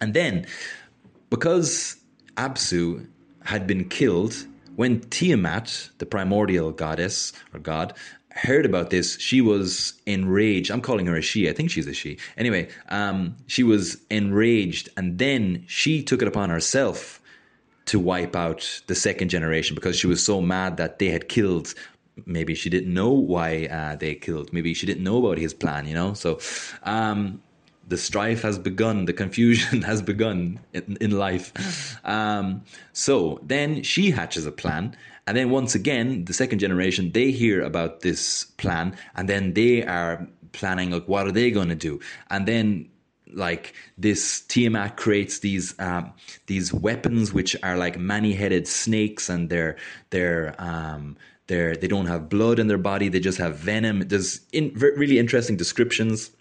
[0.01, 0.47] And then,
[1.29, 1.97] because
[2.37, 3.07] Apsu
[3.43, 4.45] had been killed,
[4.75, 7.93] when Tiamat, the primordial goddess or god,
[8.41, 10.71] heard about this, she was enraged.
[10.71, 11.49] I'm calling her a she.
[11.49, 12.17] I think she's a she.
[12.37, 17.21] Anyway, um, she was enraged, and then she took it upon herself
[17.85, 21.73] to wipe out the second generation because she was so mad that they had killed.
[22.25, 24.53] Maybe she didn't know why uh, they killed.
[24.53, 25.87] Maybe she didn't know about his plan.
[25.87, 26.39] You know, so
[26.83, 27.41] um,
[27.87, 31.99] the strife has begun, the confusion has begun in, in life.
[32.05, 34.95] Um, so then she hatches a plan.
[35.29, 39.85] And then once again, the second generation, they hear about this plan and then they
[39.85, 41.99] are planning, like, what are they going to do?
[42.31, 42.89] And then
[43.31, 46.13] like this Tiamat creates these um,
[46.47, 49.77] these weapons which are like many-headed snakes and they're
[50.09, 51.15] they're um,
[51.45, 55.19] they're they don't have blood in their body they just have venom there's in, really
[55.19, 56.31] interesting descriptions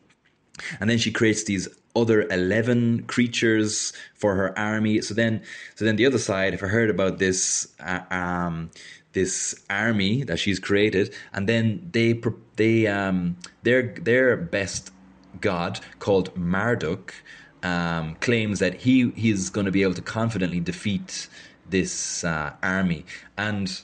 [0.81, 5.01] and then she creates these other 11 creatures for her army.
[5.01, 5.43] So then
[5.75, 8.71] so then the other side if i heard about this uh, um,
[9.13, 12.21] this army that she's created and then they
[12.57, 14.93] they um their their best
[15.41, 17.15] god called marduk
[17.63, 21.29] um, claims that he he's going to be able to confidently defeat
[21.69, 23.05] this uh, army.
[23.37, 23.81] And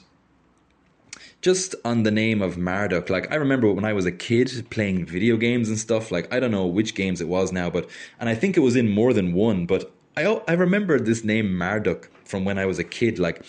[1.45, 5.05] just on the name of Marduk, like I remember when I was a kid playing
[5.05, 6.11] video games and stuff.
[6.11, 7.87] Like I don't know which games it was now, but
[8.19, 9.67] and I think it was in more than one.
[9.67, 13.19] But I I remember this name Marduk from when I was a kid.
[13.19, 13.45] Like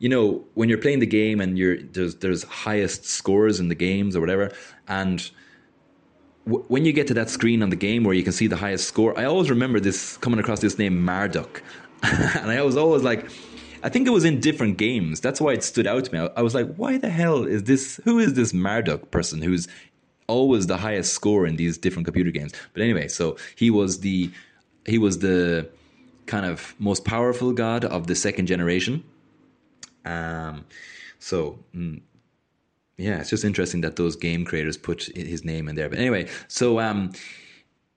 [0.00, 3.74] you know when you're playing the game and you're there's there's highest scores in the
[3.74, 4.52] games or whatever,
[4.86, 5.30] and
[6.44, 8.86] when you get to that screen on the game where you can see the highest
[8.86, 11.62] score, I always remember this coming across this name Marduk,
[12.02, 13.30] and I was always like
[13.82, 15.20] I think it was in different games.
[15.20, 16.28] That's why it stood out to me.
[16.36, 18.00] I, was like, why the hell is this?
[18.04, 19.68] Who is this Marduk person who's
[20.26, 22.52] always the highest score in these different computer games?
[22.72, 24.30] But anyway, so he was the
[24.86, 25.68] he was the
[26.26, 29.02] kind of most powerful god of the second generation.
[30.04, 30.66] Um,
[31.18, 32.00] so mm,
[32.96, 35.88] yeah, it's just interesting that those game creators put his name in there.
[35.88, 37.12] But anyway, so um,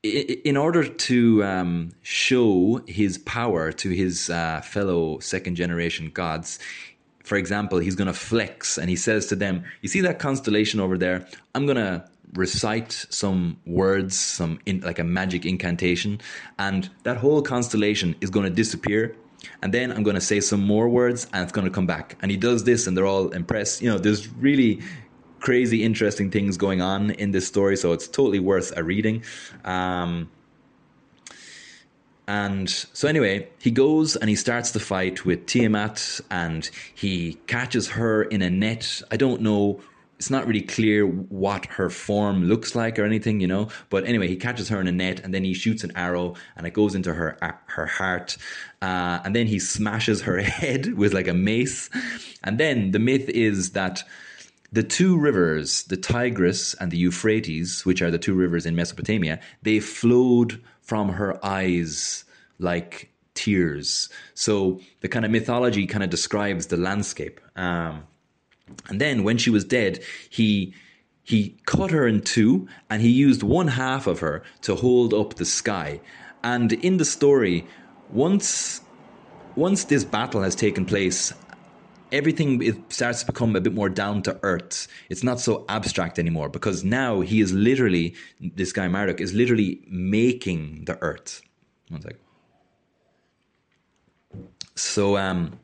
[0.04, 6.60] in order to um, show his power to his uh, fellow second generation gods,
[7.24, 10.82] for example, he's going to flex and he says to them, You see that constellation
[10.82, 11.26] over there?
[11.56, 16.20] I'm going to recite some words, some in, like a magic incantation,
[16.60, 19.16] and that whole constellation is going to disappear.
[19.62, 22.18] And then I'm going to say some more words and it's going to come back.
[22.22, 23.82] And he does this and they're all impressed.
[23.82, 24.82] You know, there's really
[25.44, 29.22] crazy, interesting things going on in this story, so it's totally worth a reading.
[29.66, 30.32] Um,
[32.30, 37.90] and so, anyway, he goes and he starts the fight with Tiamat and he catches
[37.90, 39.02] her in a net.
[39.12, 39.82] I don't know,
[40.18, 43.68] it's not really clear what her form looks like or anything, you know.
[43.90, 46.66] But anyway, he catches her in a net and then he shoots an arrow and
[46.66, 48.38] it goes into her her heart.
[48.82, 51.90] Uh, and then he smashes her head with like a mace.
[52.46, 54.06] And then the myth is that
[54.74, 59.40] the two rivers, the Tigris and the Euphrates, which are the two rivers in Mesopotamia,
[59.62, 62.26] they flowed from her eyes
[62.58, 64.10] like tears.
[64.34, 67.40] So the kind of mythology kind of describes the landscape.
[67.56, 68.04] Um,
[68.90, 70.74] and then when she was dead, he
[71.26, 75.36] he cut her in two and he used one half of her to hold up
[75.36, 76.02] the sky.
[76.44, 77.66] And in the story,
[78.10, 78.82] once
[79.56, 81.32] once this battle has taken place
[82.14, 84.88] everything it starts to become a bit more down to earth.
[85.10, 89.82] It's not so abstract anymore because now he is literally this guy Marduk is literally
[89.90, 91.42] making the earth.
[91.90, 92.16] One sec.
[94.76, 95.60] So um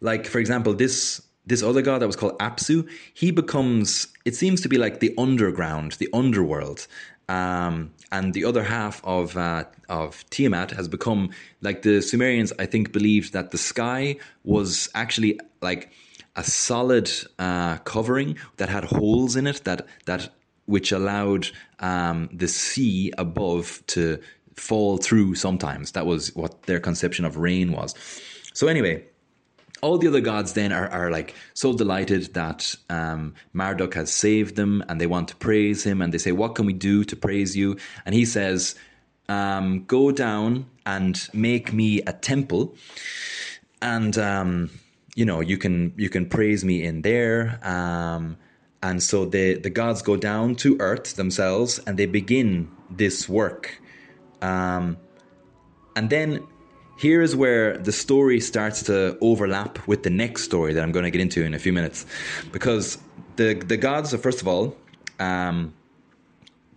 [0.00, 4.60] like for example this this other god that was called Apsu, he becomes it seems
[4.62, 6.86] to be like the underground, the underworld.
[7.28, 11.30] Um, and the other half of uh, of Tiamat has become
[11.60, 12.52] like the Sumerians.
[12.58, 15.90] I think believed that the sky was actually like
[16.36, 20.30] a solid uh, covering that had holes in it that that
[20.66, 21.48] which allowed
[21.80, 24.18] um, the sea above to
[24.56, 25.34] fall through.
[25.34, 27.94] Sometimes that was what their conception of rain was.
[28.54, 29.04] So anyway,
[29.82, 34.56] all the other gods then are, are like so delighted that um, Marduk has saved
[34.56, 37.16] them and they want to praise him and they say, What can we do to
[37.16, 37.76] praise you?
[38.06, 38.74] And he says,
[39.28, 42.74] um, Go down and make me a temple.
[43.82, 44.70] And, um,
[45.14, 47.60] you know, you can you can praise me in there.
[47.62, 48.36] Um,
[48.82, 53.80] and so the, the gods go down to earth themselves and they begin this work.
[54.42, 54.98] Um,
[55.96, 56.46] and then
[56.96, 61.04] here is where the story starts to overlap with the next story that I'm going
[61.04, 62.06] to get into in a few minutes,
[62.52, 62.98] because
[63.36, 64.76] the the gods, first of all,
[65.18, 65.74] um,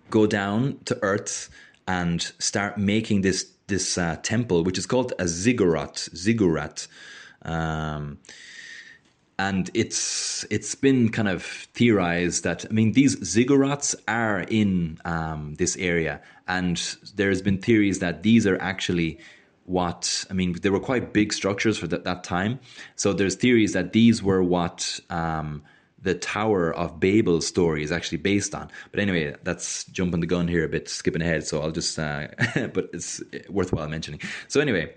[0.09, 1.49] go down to Earth
[1.88, 6.09] and start making this this uh, temple, which is called a ziggurat.
[6.15, 6.88] Ziggurat.
[7.43, 8.20] Um,
[9.39, 15.55] and it's it's been kind of theorized that I mean these ziggurats are in um,
[15.55, 16.78] this area, and
[17.15, 19.20] there's been theories that these are actually
[19.68, 20.53] what I mean.
[20.53, 22.59] They were quite big structures for that, that time,
[22.95, 25.61] so there's theories that these were what um,
[26.01, 28.70] the Tower of Babel story is actually based on.
[28.91, 31.45] But anyway, that's jumping the gun here a bit, skipping ahead.
[31.45, 32.28] So I'll just, uh,
[32.74, 34.22] but it's worthwhile mentioning.
[34.47, 34.95] So anyway,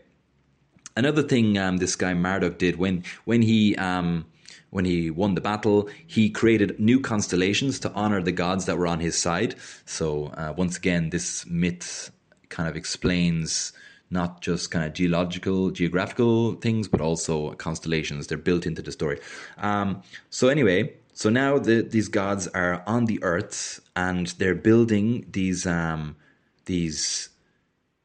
[0.96, 4.26] another thing um, this guy Marduk did when when he um,
[4.70, 8.86] when he won the battle, he created new constellations to honor the gods that were
[8.86, 9.56] on his side.
[9.84, 12.12] So uh, once again, this myth
[12.50, 13.72] kind of explains
[14.10, 18.26] not just kind of geological, geographical things, but also constellations.
[18.26, 19.20] They're built into the story.
[19.58, 25.26] Um, so anyway, so now the, these gods are on the earth and they're building
[25.30, 26.16] these um,
[26.66, 27.30] these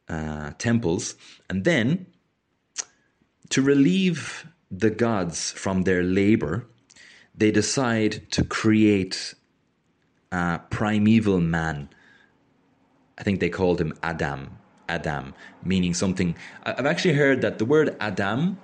[0.10, 1.16] uh, temples,
[1.50, 2.06] and then
[3.50, 6.66] to relieve the gods from their labor,
[7.34, 9.34] they decide to create
[10.32, 11.90] a primeval man.
[13.18, 14.58] I think they called him Adam.
[14.90, 15.34] Adam,
[15.64, 16.36] meaning something.
[16.64, 18.58] I've actually heard that the word Adam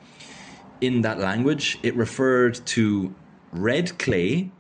[0.80, 3.14] in that language it referred to
[3.52, 4.52] red clay.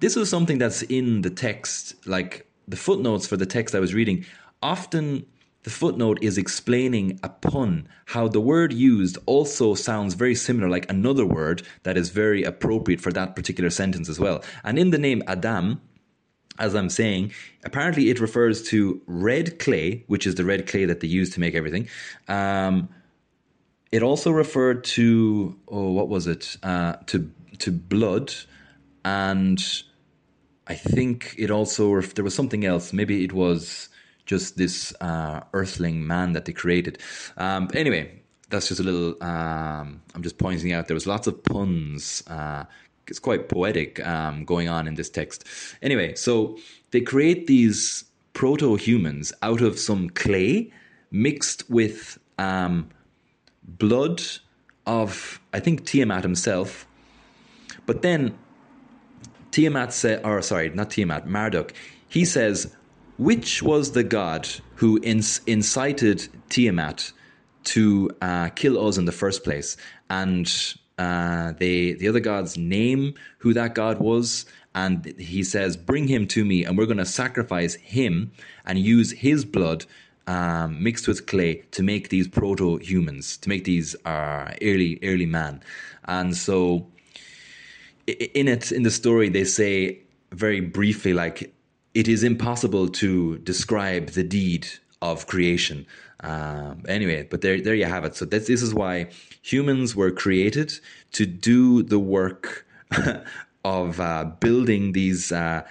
[0.00, 3.94] This was something that's in the text, like the footnotes for the text I was
[3.94, 4.24] reading.
[4.62, 5.26] Often
[5.62, 10.90] the footnote is explaining a pun, how the word used also sounds very similar, like
[10.90, 14.42] another word that is very appropriate for that particular sentence as well.
[14.64, 15.80] And in the name Adam,
[16.58, 17.32] as I'm saying,
[17.64, 21.40] apparently it refers to red clay, which is the red clay that they use to
[21.40, 21.88] make everything.
[22.28, 22.88] Um,
[23.90, 26.56] it also referred to oh, what was it?
[26.62, 28.32] Uh, to to blood,
[29.04, 29.62] and
[30.66, 32.92] I think it also if there was something else.
[32.92, 33.88] Maybe it was
[34.24, 36.98] just this uh, earthling man that they created.
[37.36, 39.22] Um, anyway, that's just a little.
[39.22, 42.64] Um, I'm just pointing out there was lots of puns uh,
[43.08, 45.44] it's quite poetic um, going on in this text.
[45.82, 46.58] Anyway, so
[46.90, 50.72] they create these proto humans out of some clay
[51.10, 52.88] mixed with um,
[53.62, 54.22] blood
[54.86, 56.86] of, I think, Tiamat himself.
[57.86, 58.36] But then
[59.50, 61.72] Tiamat said, or sorry, not Tiamat, Marduk,
[62.08, 62.74] he says,
[63.18, 67.12] which was the god who incited Tiamat
[67.64, 69.76] to uh, kill us in the first place?
[70.10, 70.50] And
[70.98, 76.26] uh, they the other gods name who that god was, and he says, "Bring him
[76.28, 78.32] to me, and we're going to sacrifice him
[78.66, 79.86] and use his blood."
[80.28, 85.26] Um, mixed with clay to make these proto humans, to make these uh, early early
[85.26, 85.60] man,
[86.04, 86.86] and so
[88.06, 89.98] in it in the story they say
[90.30, 91.52] very briefly like
[91.94, 94.66] it is impossible to describe the deed
[95.02, 95.86] of creation.
[96.20, 98.14] Um, anyway, but there, there you have it.
[98.14, 99.08] So this, this is why
[99.42, 100.72] humans were created
[101.12, 102.66] to do the work
[103.64, 105.62] of uh, building these uh,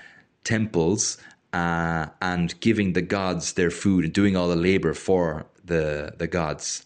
[0.44, 1.18] temples
[1.54, 6.28] uh, and giving the gods their food and doing all the labor for the the
[6.28, 6.86] gods.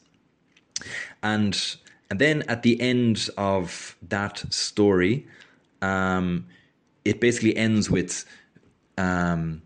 [1.21, 1.77] And
[2.09, 5.27] and then at the end of that story,
[5.81, 6.45] um,
[7.03, 8.25] it basically ends with
[8.97, 9.61] um,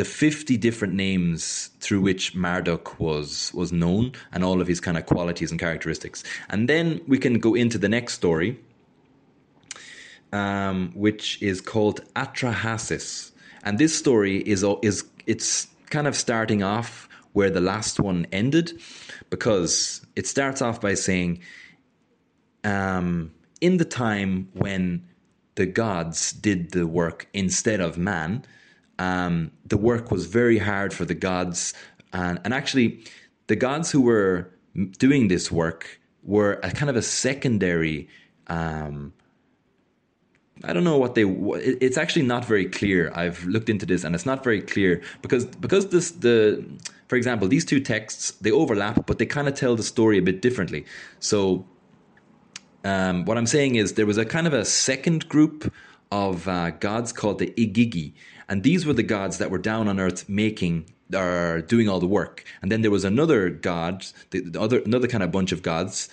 [0.00, 4.96] the 50 different names through which Marduk was was known and all of his kind
[4.96, 6.24] of qualities and characteristics.
[6.48, 8.58] And then we can go into the next story,
[10.32, 13.32] um, which is called Atrahasis.
[13.62, 18.80] And this story is is it's kind of starting off where the last one ended,
[19.28, 21.40] because it starts off by saying,
[22.64, 23.30] um,
[23.60, 25.06] in the time when
[25.56, 28.46] the gods did the work instead of man,
[29.00, 31.72] um, the work was very hard for the gods,
[32.12, 33.02] and and actually,
[33.46, 34.50] the gods who were
[34.98, 38.08] doing this work were a kind of a secondary.
[38.48, 39.14] Um,
[40.64, 41.24] I don't know what they.
[41.24, 43.10] It's actually not very clear.
[43.14, 46.62] I've looked into this, and it's not very clear because because this the,
[47.08, 50.22] for example, these two texts they overlap, but they kind of tell the story a
[50.22, 50.84] bit differently.
[51.20, 51.64] So,
[52.84, 55.72] um, what I'm saying is there was a kind of a second group
[56.12, 58.12] of uh, gods called the Igigi,
[58.50, 60.84] and these were the gods that were down on earth making
[61.14, 62.44] or doing all the work.
[62.60, 66.08] And then there was another god, the, the other another kind of bunch of gods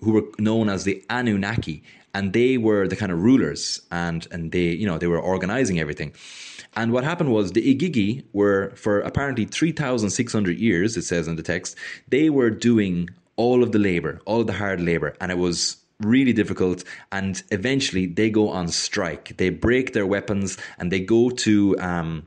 [0.00, 1.82] who were known as the Anunnaki,
[2.14, 5.80] and they were the kind of rulers, and and they you know they were organizing
[5.80, 6.14] everything.
[6.76, 10.96] And what happened was the Igigi were for apparently three thousand six hundred years.
[10.96, 11.76] It says in the text
[12.08, 15.76] they were doing all of the labor, all of the hard labor, and it was
[16.00, 19.36] really difficult and eventually they go on strike.
[19.36, 22.26] They break their weapons and they go to um,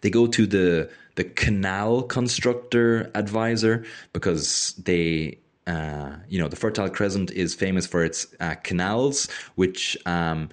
[0.00, 6.88] they go to the the canal constructor advisor because they uh, you know the fertile
[6.88, 10.48] crescent is famous for its uh, canals which um,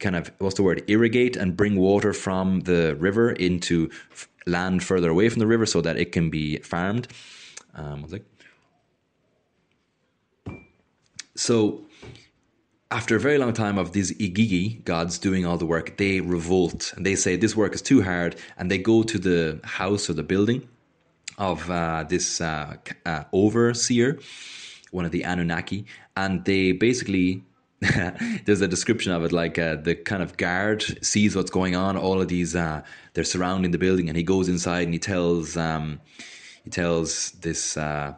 [0.00, 4.82] kind of what's the word irrigate and bring water from the river into f- land
[4.82, 7.08] further away from the river so that it can be farmed.
[7.74, 8.02] Um,
[11.36, 11.84] so
[12.90, 16.92] after a very long time of these igigi gods doing all the work, they revolt
[16.96, 20.12] and they say this work is too hard, and they go to the house or
[20.12, 20.68] the building
[21.36, 24.18] of uh, this uh, uh, overseer,
[24.92, 27.42] one of the Anunnaki, and they basically.
[28.46, 31.98] there's a description of it like uh, the kind of guard sees what's going on
[31.98, 32.80] all of these uh,
[33.12, 36.00] they're surrounding the building and he goes inside and he tells um,
[36.62, 38.14] he tells this uh,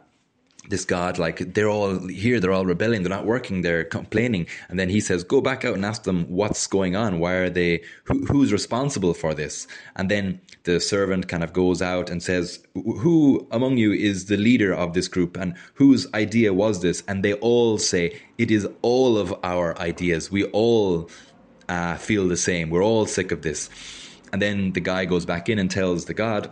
[0.69, 4.47] this God, like they're all here, they're all rebelling, they're not working, they're complaining.
[4.69, 7.19] And then he says, Go back out and ask them what's going on.
[7.19, 9.67] Why are they, who, who's responsible for this?
[9.95, 14.37] And then the servant kind of goes out and says, Who among you is the
[14.37, 17.03] leader of this group and whose idea was this?
[17.07, 20.31] And they all say, It is all of our ideas.
[20.31, 21.09] We all
[21.69, 22.69] uh, feel the same.
[22.69, 23.69] We're all sick of this.
[24.33, 26.51] And then the guy goes back in and tells the God,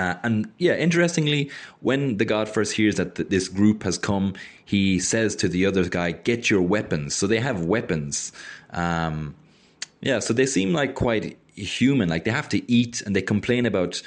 [0.00, 4.32] uh, and yeah, interestingly, when the god first hears that th- this group has come,
[4.64, 8.32] he says to the other guy, "Get your weapons." So they have weapons.
[8.70, 9.34] Um,
[10.00, 12.08] yeah, so they seem like quite human.
[12.08, 14.00] Like they have to eat, and they complain about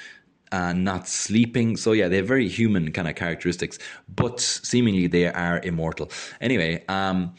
[0.52, 1.78] uh, not sleeping.
[1.78, 3.78] So yeah, they're very human kind of characteristics,
[4.16, 6.10] but seemingly they are immortal.
[6.42, 7.36] Anyway, um,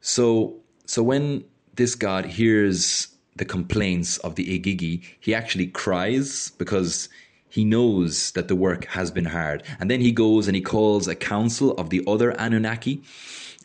[0.00, 0.54] so
[0.84, 1.44] so when
[1.74, 7.08] this god hears the complaints of the Igigi, he actually cries because
[7.56, 9.62] he knows that the work has been hard.
[9.80, 13.02] And then he goes and he calls a council of the other Anunnaki.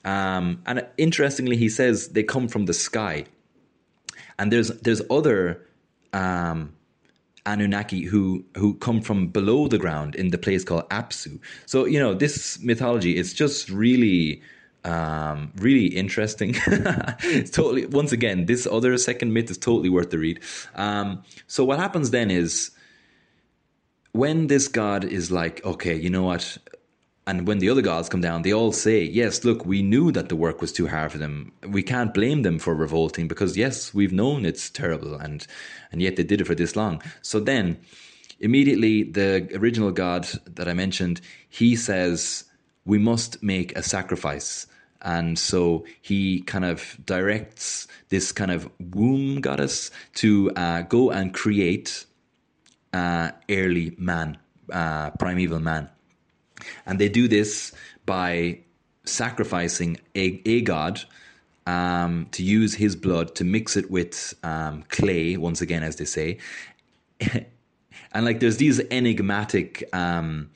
[0.05, 3.25] Um, and interestingly, he says they come from the sky.
[4.39, 5.67] And there's there's other
[6.13, 6.73] um,
[7.45, 11.37] Anunnaki who who come from below the ground in the place called Apsu.
[11.65, 14.41] So you know this mythology is just really
[14.85, 16.55] um, really interesting.
[16.67, 20.39] it's totally once again this other second myth is totally worth the read.
[20.75, 22.71] Um, so what happens then is
[24.13, 26.57] when this god is like, okay, you know what?
[27.27, 30.29] And when the other gods come down, they all say, yes, look, we knew that
[30.29, 31.51] the work was too hard for them.
[31.65, 35.45] We can't blame them for revolting because, yes, we've known it's terrible and,
[35.91, 37.01] and yet they did it for this long.
[37.21, 37.77] So then,
[38.39, 42.45] immediately, the original god that I mentioned, he says,
[42.85, 44.65] we must make a sacrifice.
[45.03, 51.33] And so he kind of directs this kind of womb goddess to uh, go and
[51.33, 52.05] create
[52.93, 54.37] uh, early man,
[54.71, 55.89] uh, primeval man.
[56.85, 57.71] And they do this
[58.05, 58.59] by
[59.03, 61.01] sacrificing a, a god
[61.65, 66.05] um, to use his blood to mix it with um, clay, once again, as they
[66.05, 66.37] say.
[68.13, 70.49] and like there's these enigmatic um,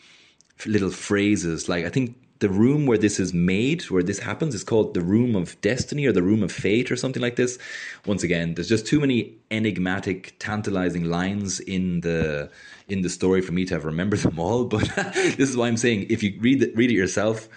[0.65, 1.69] little phrases.
[1.69, 2.15] Like I think
[2.45, 6.05] the room where this is made, where this happens, is called the room of destiny
[6.05, 7.57] or the room of fate or something like this.
[8.05, 12.51] Once again, there's just too many enigmatic, tantalizing lines in the
[12.87, 14.65] in the story for me to have remembered them all.
[14.65, 17.49] But this is why I'm saying if you read it, read it yourself,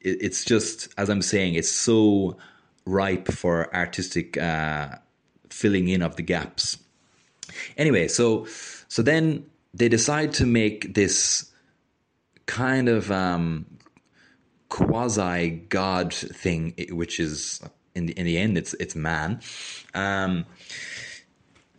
[0.00, 2.36] it, it's just as I'm saying, it's so
[2.84, 4.90] ripe for artistic uh,
[5.50, 6.78] filling in of the gaps.
[7.76, 8.46] Anyway, so
[8.86, 9.44] so then
[9.74, 11.50] they decide to make this
[12.46, 13.66] kind of um,
[14.68, 17.60] quasi god thing, which is
[17.94, 19.40] in the in the end it's it's man.
[19.94, 20.46] Um,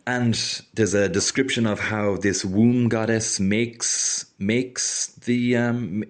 [0.06, 6.04] and there's a description of how this womb goddess makes makes the um,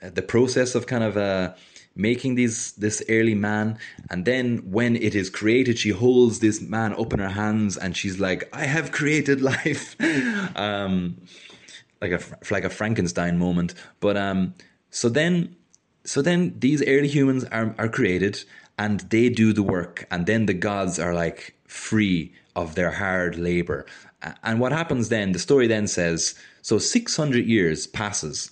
[0.00, 1.52] the process of kind of uh,
[1.94, 3.78] making these this early man.
[4.08, 7.96] And then when it is created she holds this man up in her hands and
[7.96, 9.96] she's like i have created life.
[10.56, 11.22] Um,
[12.00, 12.20] like a
[12.50, 13.74] like a frankenstein moment.
[14.00, 14.54] But um
[14.90, 15.56] so then
[16.04, 18.42] so then these early humans are, are created
[18.78, 23.36] and they do the work and then the gods are like free of their hard
[23.36, 23.86] labor.
[24.42, 28.50] And what happens then the story then says so 600 years passes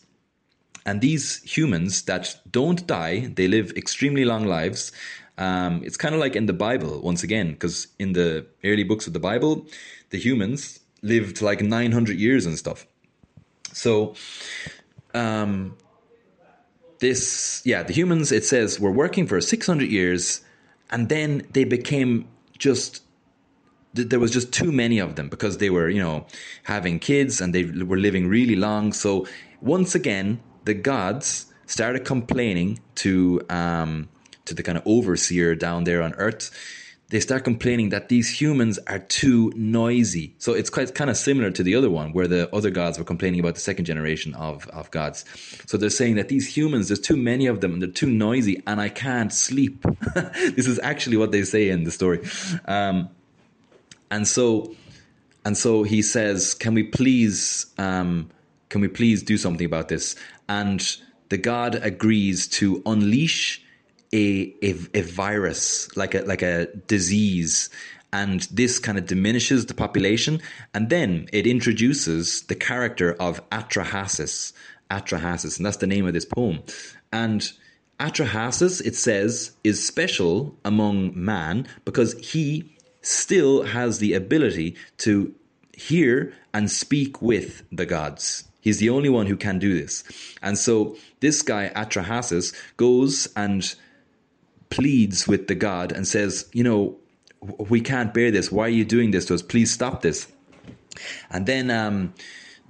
[0.86, 4.92] and these humans that don't die they live extremely long lives.
[5.36, 9.06] Um, it's kind of like in the bible once again because in the early books
[9.06, 9.66] of the bible
[10.10, 12.86] the humans lived like 900 years and stuff.
[13.72, 14.14] So
[15.14, 15.76] um,
[17.00, 20.40] this, yeah, the humans, it says, were working for 600 years
[20.90, 22.26] and then they became
[22.58, 23.02] just
[23.94, 26.26] there was just too many of them because they were, you know,
[26.64, 28.92] having kids and they were living really long.
[28.92, 29.26] So
[29.60, 34.08] once again, the gods started complaining to um,
[34.44, 36.50] to the kind of overseer down there on Earth
[37.10, 40.34] they start complaining that these humans are too noisy.
[40.38, 43.04] So it's quite kind of similar to the other one where the other gods were
[43.04, 45.24] complaining about the second generation of, of gods.
[45.66, 48.62] So they're saying that these humans, there's too many of them and they're too noisy
[48.66, 49.82] and I can't sleep.
[50.14, 52.20] this is actually what they say in the story.
[52.66, 53.08] Um,
[54.10, 54.74] and so,
[55.46, 58.30] and so he says, can we please, um,
[58.68, 60.14] can we please do something about this?
[60.46, 60.86] And
[61.30, 63.62] the god agrees to unleash
[64.12, 67.70] a, a, a virus, like a like a disease,
[68.12, 70.40] and this kind of diminishes the population,
[70.74, 74.52] and then it introduces the character of Atrahasis,
[74.90, 76.62] Atrahasis, and that's the name of this poem,
[77.12, 77.52] and.
[78.00, 85.34] Atrahasis, it says, is special among man because he still has the ability to
[85.72, 88.44] hear and speak with the gods.
[88.60, 90.04] He's the only one who can do this.
[90.42, 93.74] And so this guy, Atrahasis, goes and
[94.70, 96.96] pleads with the God and says, You know,
[97.40, 98.50] we can't bear this.
[98.50, 99.42] Why are you doing this to us?
[99.42, 100.30] Please stop this.
[101.30, 102.14] And then um,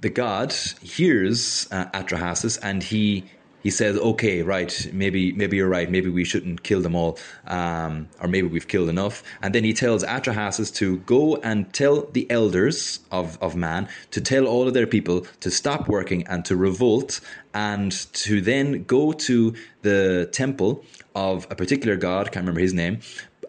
[0.01, 3.25] the God hears uh, Atrahasis and he
[3.61, 5.89] he says, "Okay, right, maybe maybe you're right.
[5.89, 9.73] Maybe we shouldn't kill them all, um, or maybe we've killed enough." And then he
[9.73, 14.73] tells Atrahasis to go and tell the elders of of man to tell all of
[14.73, 17.19] their people to stop working and to revolt,
[17.53, 20.83] and to then go to the temple
[21.15, 22.31] of a particular god.
[22.31, 22.99] Can't remember his name.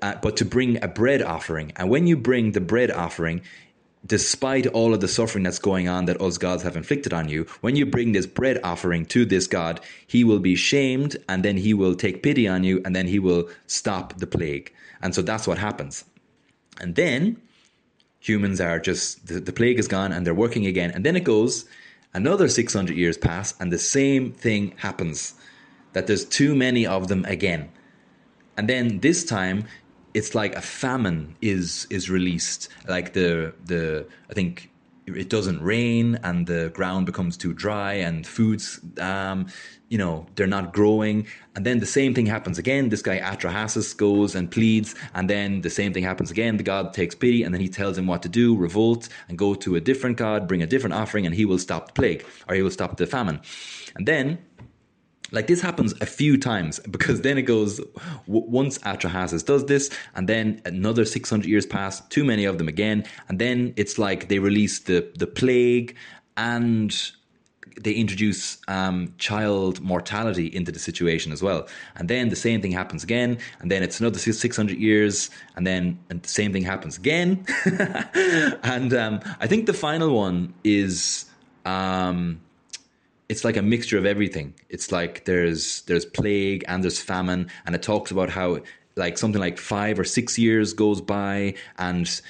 [0.02, 1.72] Uh, but to bring a bread offering.
[1.76, 3.42] And when you bring the bread offering,
[4.06, 7.46] despite all of the suffering that's going on that us gods have inflicted on you,
[7.60, 11.56] when you bring this bread offering to this God, he will be shamed and then
[11.56, 14.72] he will take pity on you and then he will stop the plague.
[15.02, 16.04] And so that's what happens.
[16.80, 17.40] And then
[18.20, 20.90] humans are just, the, the plague is gone and they're working again.
[20.90, 21.66] And then it goes,
[22.14, 25.34] another 600 years pass and the same thing happens
[25.92, 27.70] that there's too many of them again.
[28.56, 29.64] And then this time
[30.14, 32.68] it's like a famine is is released.
[32.88, 34.70] Like the the I think
[35.06, 39.46] it doesn't rain and the ground becomes too dry and foods um,
[39.88, 41.26] you know they're not growing.
[41.56, 42.88] And then the same thing happens again.
[42.90, 46.56] This guy atrahasis goes and pleads and then the same thing happens again.
[46.56, 49.54] The god takes pity and then he tells him what to do revolt and go
[49.54, 52.54] to a different god bring a different offering and he will stop the plague or
[52.54, 53.40] he will stop the famine.
[53.96, 54.38] And then
[55.32, 57.80] like this happens a few times because then it goes
[58.26, 63.04] once Atrahasis does this, and then another 600 years pass, too many of them again,
[63.28, 65.96] and then it's like they release the the plague
[66.36, 67.12] and
[67.82, 71.68] they introduce um, child mortality into the situation as well.
[71.96, 75.98] And then the same thing happens again, and then it's another 600 years, and then
[76.10, 77.44] and the same thing happens again.
[78.62, 81.26] and um, I think the final one is.
[81.64, 82.40] Um,
[83.30, 84.52] it's like a mixture of everything.
[84.68, 88.58] It's like there's there's plague and there's famine, and it talks about how
[88.96, 92.20] like something like five or six years goes by, and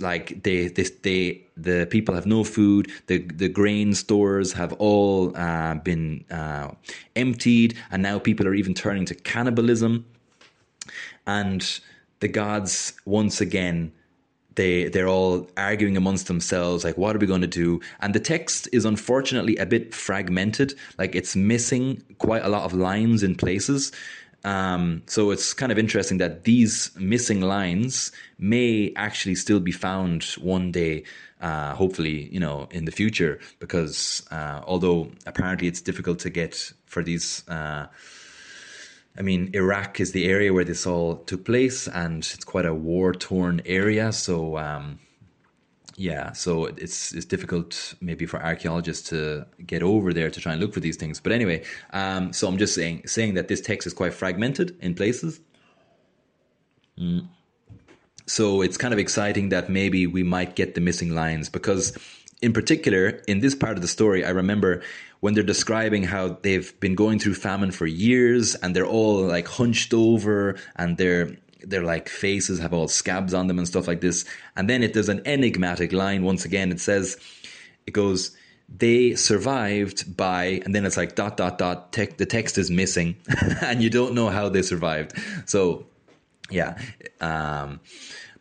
[0.00, 2.92] like they, they, they the people have no food.
[3.06, 6.72] The the grain stores have all uh, been uh,
[7.16, 10.04] emptied, and now people are even turning to cannibalism.
[11.26, 11.80] And
[12.20, 13.92] the gods once again
[14.58, 17.80] they they're all arguing amongst themselves like what are we going to do?
[18.00, 20.74] And the text is unfortunately a bit fragmented.
[20.98, 23.92] Like it's missing quite a lot of lines in places.
[24.44, 30.24] Um, so it's kind of interesting that these missing lines may actually still be found
[30.40, 31.04] one day
[31.40, 36.72] uh, hopefully you know in the future because uh, although apparently it's difficult to get
[36.86, 37.86] for these uh,
[39.18, 42.74] I mean, Iraq is the area where this all took place, and it's quite a
[42.74, 44.12] war torn area.
[44.12, 45.00] So, um,
[45.96, 50.60] yeah, so it's it's difficult maybe for archaeologists to get over there to try and
[50.60, 51.18] look for these things.
[51.18, 54.94] But anyway, um, so I'm just saying saying that this text is quite fragmented in
[54.94, 55.40] places.
[56.96, 57.26] Mm.
[58.26, 61.96] So it's kind of exciting that maybe we might get the missing lines because,
[62.40, 64.82] in particular, in this part of the story, I remember
[65.20, 69.48] when they're describing how they've been going through famine for years and they're all like
[69.48, 74.00] hunched over and their their like faces have all scabs on them and stuff like
[74.00, 74.24] this.
[74.56, 76.70] And then it there's an enigmatic line once again.
[76.70, 77.16] It says
[77.86, 78.36] it goes
[78.68, 83.16] they survived by and then it's like dot dot dot te- the text is missing
[83.62, 85.14] and you don't know how they survived
[85.46, 85.86] so
[86.50, 86.78] yeah
[87.22, 87.80] um,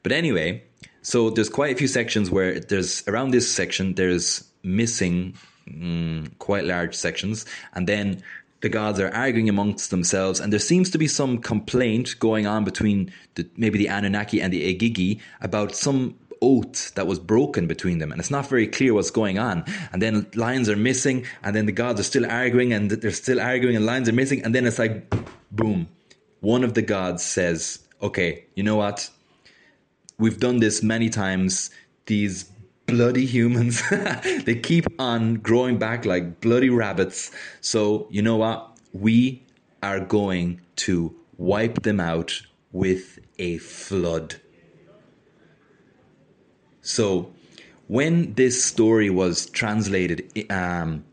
[0.03, 0.61] but anyway
[1.07, 5.35] so there's quite a few sections where there's around this section there's missing
[5.65, 7.45] mm, quite large sections,
[7.75, 8.21] and then
[8.59, 12.65] the gods are arguing amongst themselves, and there seems to be some complaint going on
[12.65, 17.99] between the, maybe the Anunnaki and the Igigi about some oath that was broken between
[17.99, 19.63] them and it's not very clear what's going on.
[19.93, 23.39] And then lines are missing and then the gods are still arguing and they're still
[23.39, 25.09] arguing and lines are missing and then it's like
[25.51, 25.87] boom
[26.41, 29.09] one of the gods says okay you know what
[30.19, 31.69] we've done this many times.
[32.05, 32.49] These
[32.85, 33.81] bloody humans,
[34.45, 37.31] they keep on growing back like bloody rabbits.
[37.61, 38.77] So, you know what?
[38.93, 39.43] We
[39.83, 42.41] are going to wipe them out
[42.71, 44.35] with a flood.
[46.81, 47.33] So,
[47.87, 51.03] when this story was translated, um,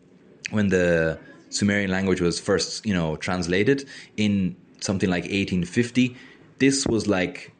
[0.50, 1.18] when the
[1.50, 6.16] Sumerian language was first, you know, translated in something like 1850,
[6.58, 7.53] this was like,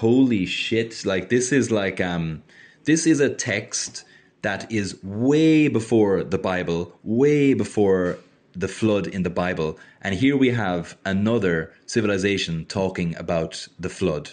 [0.00, 1.04] holy shit!
[1.04, 2.42] Like this is like, um,
[2.84, 4.04] this is a text
[4.42, 8.18] that is way before the Bible, way before
[8.52, 9.78] the flood in the Bible.
[10.00, 14.30] And here we have another civilization talking about the flood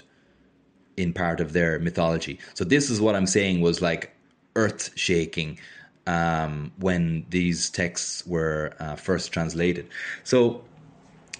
[0.95, 2.39] in part of their mythology.
[2.53, 4.15] So this is what I'm saying was like
[4.55, 5.59] earth shaking
[6.07, 9.88] um, when these texts were uh, first translated.
[10.24, 10.63] So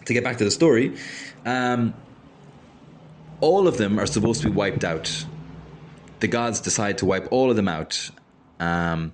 [0.05, 0.95] to get back to the story,
[1.45, 1.93] um,
[3.40, 5.26] all of them are supposed to be wiped out.
[6.20, 8.10] The gods decide to wipe all of them out.
[8.60, 9.14] Um,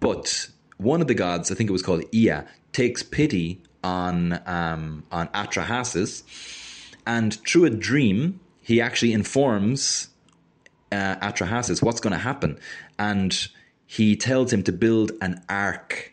[0.00, 2.40] but one of the gods, I think it was called Ea,
[2.72, 6.22] takes pity on um, on Atrahasis,
[7.06, 10.08] and through a dream, he actually informs
[10.92, 12.58] uh, Atrahasis what's going to happen,
[12.98, 13.48] and
[13.86, 16.12] he tells him to build an ark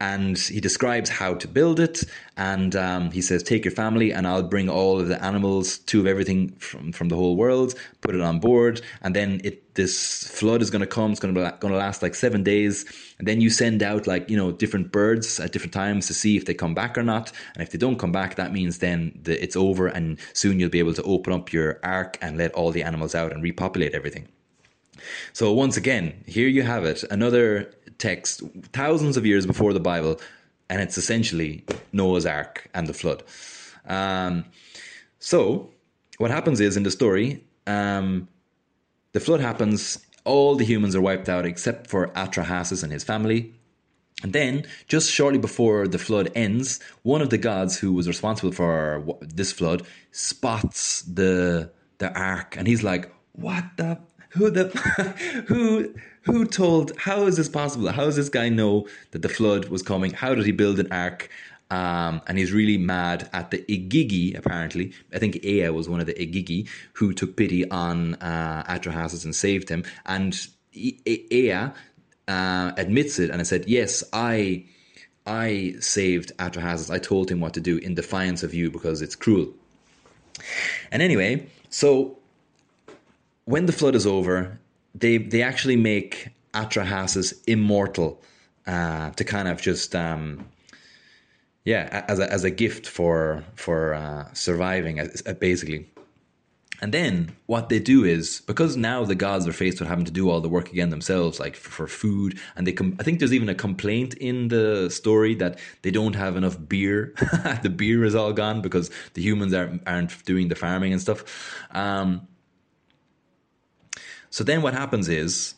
[0.00, 2.04] and he describes how to build it.
[2.36, 6.00] And um, he says, "Take your family, and I'll bring all of the animals, two
[6.00, 10.26] of everything from from the whole world, put it on board, and then it this
[10.28, 11.12] flood is going to come.
[11.12, 12.84] It's going to going to last like seven days,
[13.18, 16.36] and then you send out like you know different birds at different times to see
[16.36, 17.32] if they come back or not.
[17.54, 20.68] And if they don't come back, that means then the, it's over, and soon you'll
[20.70, 23.94] be able to open up your ark and let all the animals out and repopulate
[23.94, 24.28] everything."
[25.32, 28.42] So once again, here you have it, another text
[28.72, 30.20] thousands of years before the Bible,
[30.68, 33.22] and it's essentially Noah's Ark and the flood.
[33.86, 34.44] Um,
[35.18, 35.70] so
[36.18, 38.28] what happens is in the story, um,
[39.12, 40.04] the flood happens.
[40.24, 43.52] All the humans are wiped out except for Atrahasis and his family.
[44.22, 48.50] And then, just shortly before the flood ends, one of the gods who was responsible
[48.50, 53.98] for this flood spots the the ark, and he's like, "What the
[54.30, 54.68] who the
[55.48, 55.94] who
[56.26, 59.82] who told how is this possible how does this guy know that the flood was
[59.82, 61.30] coming how did he build an ark
[61.70, 64.92] um, and he's really mad at the Igigi, apparently.
[65.12, 69.34] I think Ea was one of the Igigi who took pity on uh, Atrahasis and
[69.34, 69.82] saved him.
[70.04, 70.38] And
[70.72, 71.70] Ea
[72.28, 74.64] uh, admits it and I said, Yes, I
[75.26, 76.90] I saved Atrahasis.
[76.90, 79.52] I told him what to do in defiance of you because it's cruel.
[80.92, 82.18] And anyway, so
[83.44, 84.60] when the flood is over,
[84.98, 88.22] they they actually make Atrahasis immortal
[88.66, 90.48] uh, to kind of just um,
[91.64, 95.00] yeah as a as a gift for for uh, surviving
[95.38, 95.86] basically.
[96.82, 100.10] And then what they do is because now the gods are faced with having to
[100.10, 103.18] do all the work again themselves, like for, for food, and they com- I think
[103.18, 107.14] there's even a complaint in the story that they don't have enough beer.
[107.62, 111.24] the beer is all gone because the humans aren't aren't doing the farming and stuff.
[111.70, 112.28] Um,
[114.36, 115.54] so then what happens is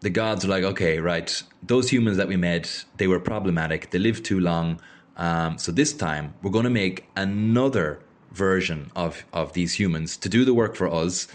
[0.00, 1.30] the gods are like, okay, right,
[1.62, 3.90] those humans that we met, they were problematic.
[3.90, 4.80] They lived too long.
[5.16, 8.00] Um, so this time we're going to make another
[8.32, 11.28] version of, of these humans to do the work for us.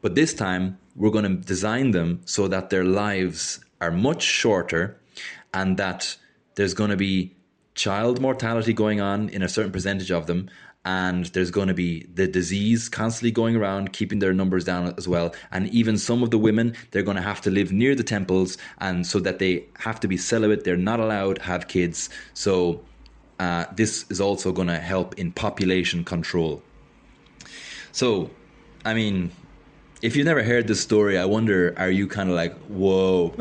[0.00, 4.98] But this time we're going to design them so that their lives are much shorter
[5.52, 6.16] and that
[6.54, 7.36] there's going to be
[7.74, 10.48] child mortality going on in a certain percentage of them
[10.84, 15.06] and there's going to be the disease constantly going around keeping their numbers down as
[15.06, 15.34] well.
[15.52, 18.56] And even some of the women they're going to have to live near the temples
[18.78, 22.08] and so that they have to be celibate they're not allowed to have kids.
[22.32, 22.82] So
[23.38, 26.62] uh, this is also going to help in population control.
[27.92, 28.30] So
[28.84, 29.30] i mean
[30.00, 33.34] if you've never heard this story i wonder are you kind of like whoa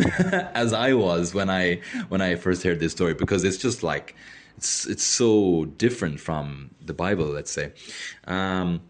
[0.54, 1.80] as i was when i
[2.10, 3.14] when i first heard this story?
[3.14, 4.16] Because it's just like
[4.60, 7.72] it's it's so different from the Bible, let's say.
[8.28, 8.82] Um,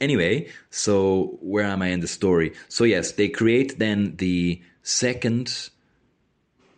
[0.00, 2.54] anyway, so where am I in the story?
[2.70, 5.68] So yes, they create then the second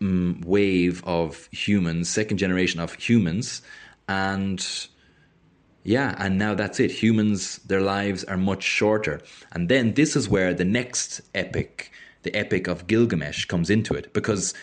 [0.00, 3.62] um, wave of humans, second generation of humans,
[4.08, 4.66] and
[5.84, 6.90] yeah, and now that's it.
[6.90, 9.20] Humans, their lives are much shorter,
[9.52, 11.92] and then this is where the next epic,
[12.24, 14.54] the epic of Gilgamesh, comes into it because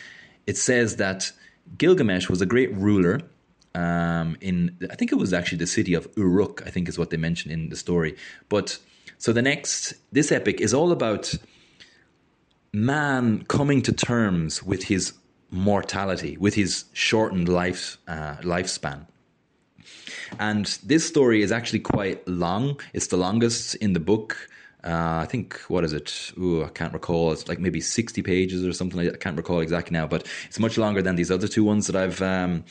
[0.45, 1.31] it says that
[1.77, 3.21] Gilgamesh was a great ruler
[3.75, 7.09] um, in, I think it was actually the city of Uruk, I think is what
[7.09, 8.15] they mentioned in the story.
[8.49, 8.77] But
[9.17, 11.33] so the next, this epic is all about
[12.71, 15.13] man coming to terms with his
[15.49, 19.05] mortality, with his shortened life uh, lifespan.
[20.39, 22.79] And this story is actually quite long.
[22.93, 24.49] It's the longest in the book.
[24.83, 26.33] Uh, I think what is it?
[26.37, 27.31] Ooh, I can't recall.
[27.31, 28.99] It's like maybe sixty pages or something.
[28.99, 31.95] I can't recall exactly now, but it's much longer than these other two ones that
[31.95, 32.65] I've um,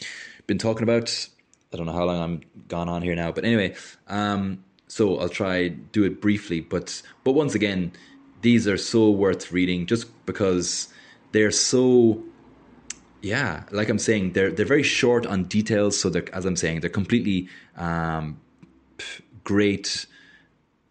[0.46, 1.28] been talking about.
[1.72, 3.74] I don't know how long I'm gone on here now, but anyway,
[4.08, 6.60] um, so I'll try do it briefly.
[6.60, 7.92] But but once again,
[8.42, 10.88] these are so worth reading just because
[11.32, 12.22] they're so
[13.22, 15.98] yeah, like I'm saying, they're they're very short on details.
[15.98, 18.38] So they're as I'm saying, they're completely um,
[19.44, 20.06] great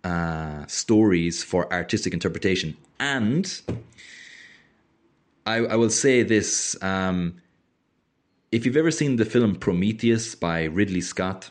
[0.04, 2.76] uh, stories for artistic interpretation.
[3.00, 3.62] And
[5.46, 7.42] I, I will say this: um,
[8.52, 11.50] if you've ever seen the film Prometheus by Ridley Scott,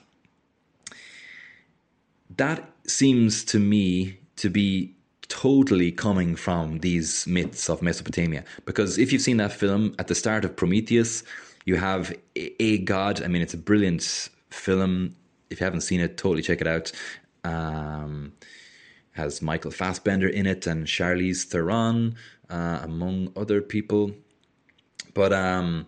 [2.37, 4.95] that seems to me to be
[5.29, 8.45] totally coming from these myths of Mesopotamia.
[8.65, 11.23] Because if you've seen that film at the start of Prometheus,
[11.65, 13.23] you have a god.
[13.23, 15.15] I mean, it's a brilliant film.
[15.51, 16.93] If you haven't seen it, totally check it out.
[17.45, 18.33] Um,
[19.13, 22.15] has Michael Fassbender in it and Charlize Theron,
[22.49, 24.13] uh, among other people.
[25.15, 25.87] But um,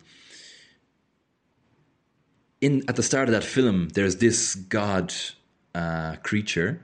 [2.60, 5.12] in at the start of that film, there's this god
[5.74, 6.80] uh, creature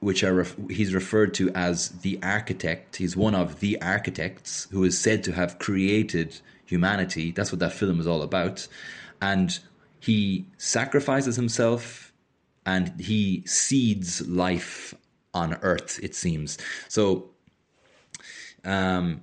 [0.00, 2.96] which are ref- he's referred to as the architect.
[2.96, 7.30] He's one of the architects who is said to have created humanity.
[7.30, 8.66] That's what that film is all about.
[9.20, 9.56] And
[10.00, 12.11] he sacrifices himself
[12.66, 14.94] and he seeds life
[15.34, 16.58] on earth, it seems.
[16.88, 17.30] So,
[18.64, 19.22] um,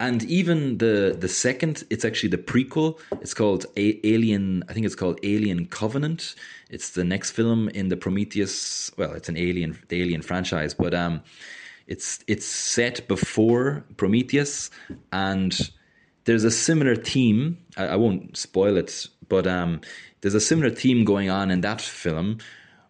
[0.00, 2.98] and even the the second, it's actually the prequel.
[3.20, 4.64] It's called A- Alien.
[4.68, 6.34] I think it's called Alien Covenant.
[6.68, 8.90] It's the next film in the Prometheus.
[8.96, 11.22] Well, it's an Alien, the Alien franchise, but um,
[11.86, 14.70] it's it's set before Prometheus,
[15.12, 15.70] and
[16.24, 17.58] there's a similar theme.
[17.76, 19.80] I, I won't spoil it, but um,
[20.20, 22.38] there's a similar theme going on in that film,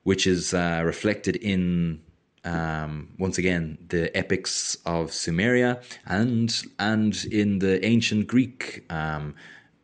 [0.03, 2.01] which is uh, reflected in
[2.45, 9.35] um, once again the epics of Sumeria and and in the ancient Greek um,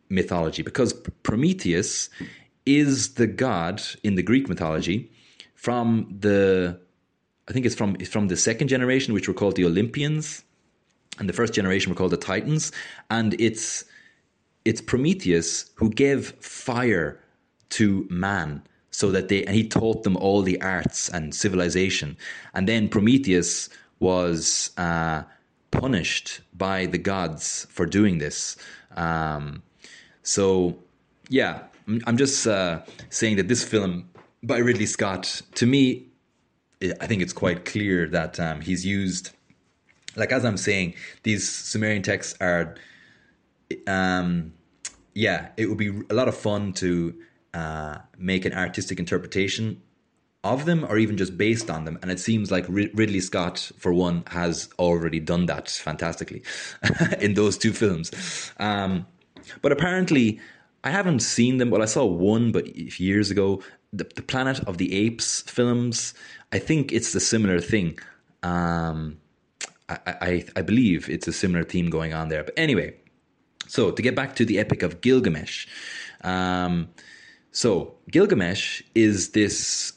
[0.09, 0.93] mythology, because
[1.23, 2.09] Prometheus
[2.65, 5.11] is the god in the Greek mythology
[5.55, 6.79] from the
[7.47, 10.43] I think it's from it's from the second generation, which were called the Olympians,
[11.19, 12.71] and the first generation were called the Titans,
[13.09, 13.83] and it's
[14.65, 17.19] it's Prometheus who gave fire
[17.69, 22.17] to man so that they and he taught them all the arts and civilization,
[22.53, 25.23] and then Prometheus was uh,
[25.71, 28.57] punished by the gods for doing this.
[28.95, 29.63] Um,
[30.23, 30.77] so
[31.29, 31.63] yeah,
[32.05, 34.09] I'm just uh, saying that this film
[34.43, 36.07] by Ridley Scott, to me,
[36.99, 39.31] I think it's quite clear that um, he's used,
[40.15, 42.75] like as I'm saying, these Sumerian texts are,
[43.87, 44.53] um,
[45.13, 47.15] yeah, it would be a lot of fun to
[47.53, 49.81] uh, make an artistic interpretation
[50.43, 51.99] of them or even just based on them.
[52.01, 56.43] And it seems like Ridley Scott, for one, has already done that fantastically
[57.19, 58.11] in those two films.
[58.57, 59.05] Um,
[59.61, 60.39] but apparently,
[60.83, 61.69] I haven't seen them.
[61.69, 63.61] Well, I saw one, but years ago,
[63.93, 66.13] the, the Planet of the Apes films.
[66.51, 67.99] I think it's the similar thing.
[68.41, 69.17] Um,
[69.89, 72.43] I, I, I believe it's a similar theme going on there.
[72.43, 72.95] But anyway,
[73.67, 75.67] so to get back to the Epic of Gilgamesh,
[76.23, 76.89] um,
[77.51, 79.93] so Gilgamesh is this.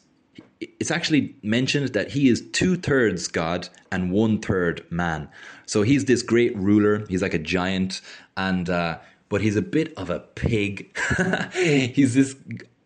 [0.60, 5.28] It's actually mentioned that he is two thirds god and one third man.
[5.66, 7.04] So he's this great ruler.
[7.08, 8.00] He's like a giant,
[8.36, 8.98] and uh,
[9.28, 10.96] but he's a bit of a pig.
[11.54, 12.36] he's this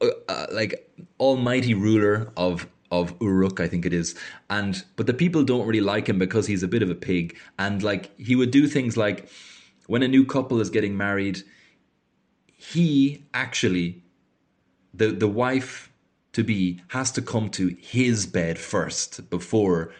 [0.01, 4.15] uh, uh, like almighty ruler of of Uruk, I think it is.
[4.51, 7.37] And but the people don't really like him because he's a bit of a pig.
[7.59, 9.29] And like he would do things like
[9.89, 11.43] when a new couple is getting married,
[12.57, 14.03] he actually
[14.95, 15.91] the the wife
[16.33, 19.91] to be has to come to his bed first before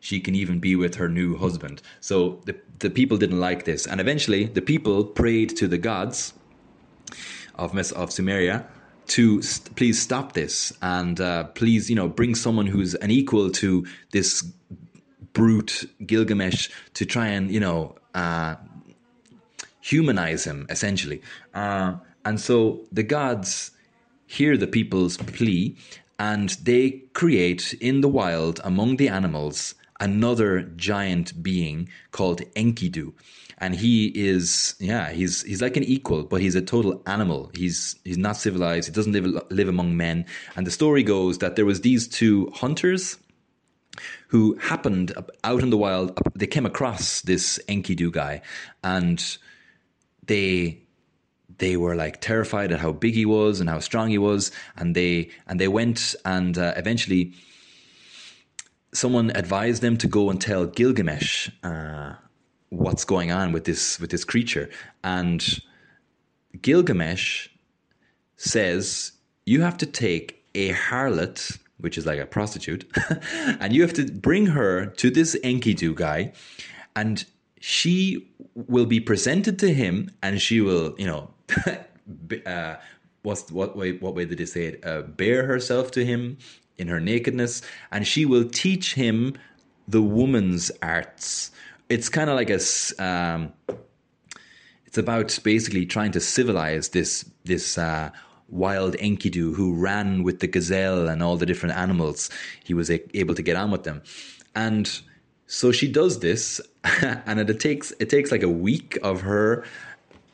[0.00, 1.82] she can even be with her new husband.
[2.00, 3.86] So the, the people didn't like this.
[3.86, 6.32] And eventually, the people prayed to the gods
[7.56, 8.64] of, Mes- of Sumeria
[9.08, 13.50] to st- please stop this and uh, please, you know, bring someone who's an equal
[13.50, 14.42] to this
[15.34, 18.56] brute Gilgamesh to try and, you know, uh,
[19.80, 21.22] humanize him, essentially.
[21.54, 23.70] Uh, and so the gods
[24.26, 25.76] hear the people's plea
[26.18, 33.12] and they create in the wild among the animals another giant being called Enkidu.
[33.58, 37.50] And he is, yeah, he's he's like an equal, but he's a total animal.
[37.54, 38.88] He's he's not civilized.
[38.88, 40.24] He doesn't live live among men.
[40.56, 43.18] And the story goes that there was these two hunters
[44.28, 45.12] who happened
[45.44, 46.18] out in the wild.
[46.34, 48.40] They came across this Enkidu guy,
[48.82, 49.38] and
[50.26, 50.80] they
[51.58, 54.94] they were like terrified at how big he was and how strong he was, and
[54.94, 57.32] they and they went and uh, eventually
[58.92, 62.14] someone advised them to go and tell Gilgamesh uh,
[62.70, 64.68] what's going on with this with this creature,
[65.04, 65.60] and
[66.60, 67.48] Gilgamesh
[68.36, 69.12] says
[69.44, 72.90] you have to take a harlot, which is like a prostitute,
[73.60, 76.32] and you have to bring her to this Enkidu guy,
[76.96, 77.24] and
[77.60, 81.30] she will be presented to him, and she will, you know,
[82.46, 82.76] uh,
[83.22, 84.84] what's what way what way did they say it?
[84.84, 86.38] Uh, bear herself to him
[86.78, 89.36] in her nakedness, and she will teach him
[89.86, 91.50] the woman's arts.
[91.88, 92.60] It's kind of like a.
[93.02, 93.52] Um,
[94.86, 98.10] it's about basically trying to civilize this this uh,
[98.48, 102.28] wild Enkidu who ran with the gazelle and all the different animals.
[102.64, 104.02] He was able to get on with them,
[104.54, 105.00] and
[105.50, 106.60] so she does this,
[107.02, 109.64] and it takes it takes like a week of her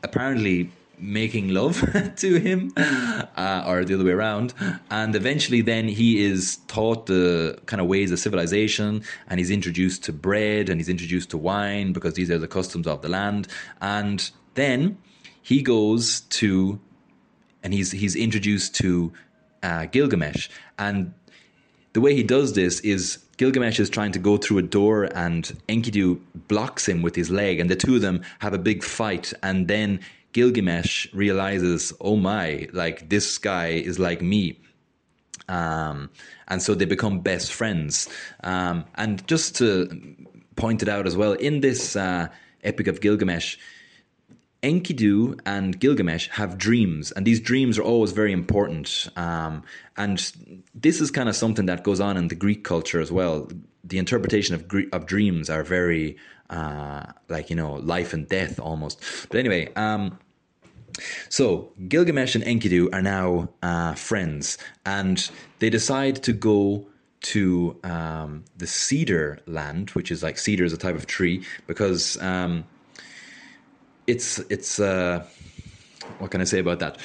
[0.03, 1.83] apparently making love
[2.17, 4.53] to him, uh, or the other way around.
[4.91, 10.03] And eventually, then he is taught the kind of ways of civilization, and he's introduced
[10.03, 13.47] to bread, and he's introduced to wine because these are the customs of the land.
[13.81, 14.99] And then
[15.41, 16.79] he goes to,
[17.63, 19.11] and he's he's introduced to
[19.63, 20.47] uh, Gilgamesh,
[20.77, 21.11] and
[21.93, 25.43] the way he does this is Gilgamesh is trying to go through a door and
[25.69, 29.31] Enkidu blocks him with his leg and the two of them have a big fight
[29.43, 29.99] and then
[30.33, 34.59] Gilgamesh realizes, oh my, like this guy is like me.
[35.47, 36.09] Um,
[36.47, 38.09] and so they become best friends.
[38.43, 40.15] Um, and just to
[40.55, 42.27] point it out as well, in this uh,
[42.63, 43.57] Epic of Gilgamesh,
[44.67, 49.07] Enkidu and Gilgamesh have dreams, and these dreams are always very important.
[49.15, 49.63] Um,
[49.95, 50.17] and
[50.75, 53.49] this is kind of something that goes on in the Greek culture as well.
[53.85, 54.61] The interpretation of
[54.91, 56.17] of dreams are very
[56.49, 59.01] uh, like you know life and death almost.
[59.29, 60.19] But anyway, um,
[61.29, 66.85] so Gilgamesh and Enkidu are now uh, friends, and they decide to go
[67.33, 72.21] to um, the cedar land, which is like cedar is a type of tree, because
[72.21, 72.65] um,
[74.07, 75.25] it's it's uh,
[76.19, 76.97] what can I say about that?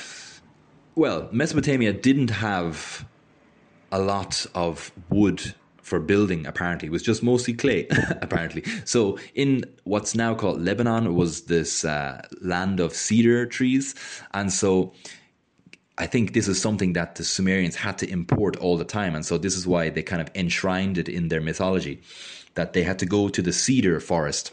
[0.94, 3.05] Well, Mesopotamia didn't have
[3.90, 6.88] a lot of wood for building apparently.
[6.88, 7.86] It was just mostly clay
[8.22, 8.64] apparently.
[8.84, 13.94] So in what's now called lebanon was this uh, land of cedar trees.
[14.32, 14.94] And so
[15.98, 19.14] i think this is something that the sumerians had to import all the time.
[19.14, 22.00] And so this is why they kind of enshrined it in their mythology
[22.55, 24.53] that they had to go to the cedar forest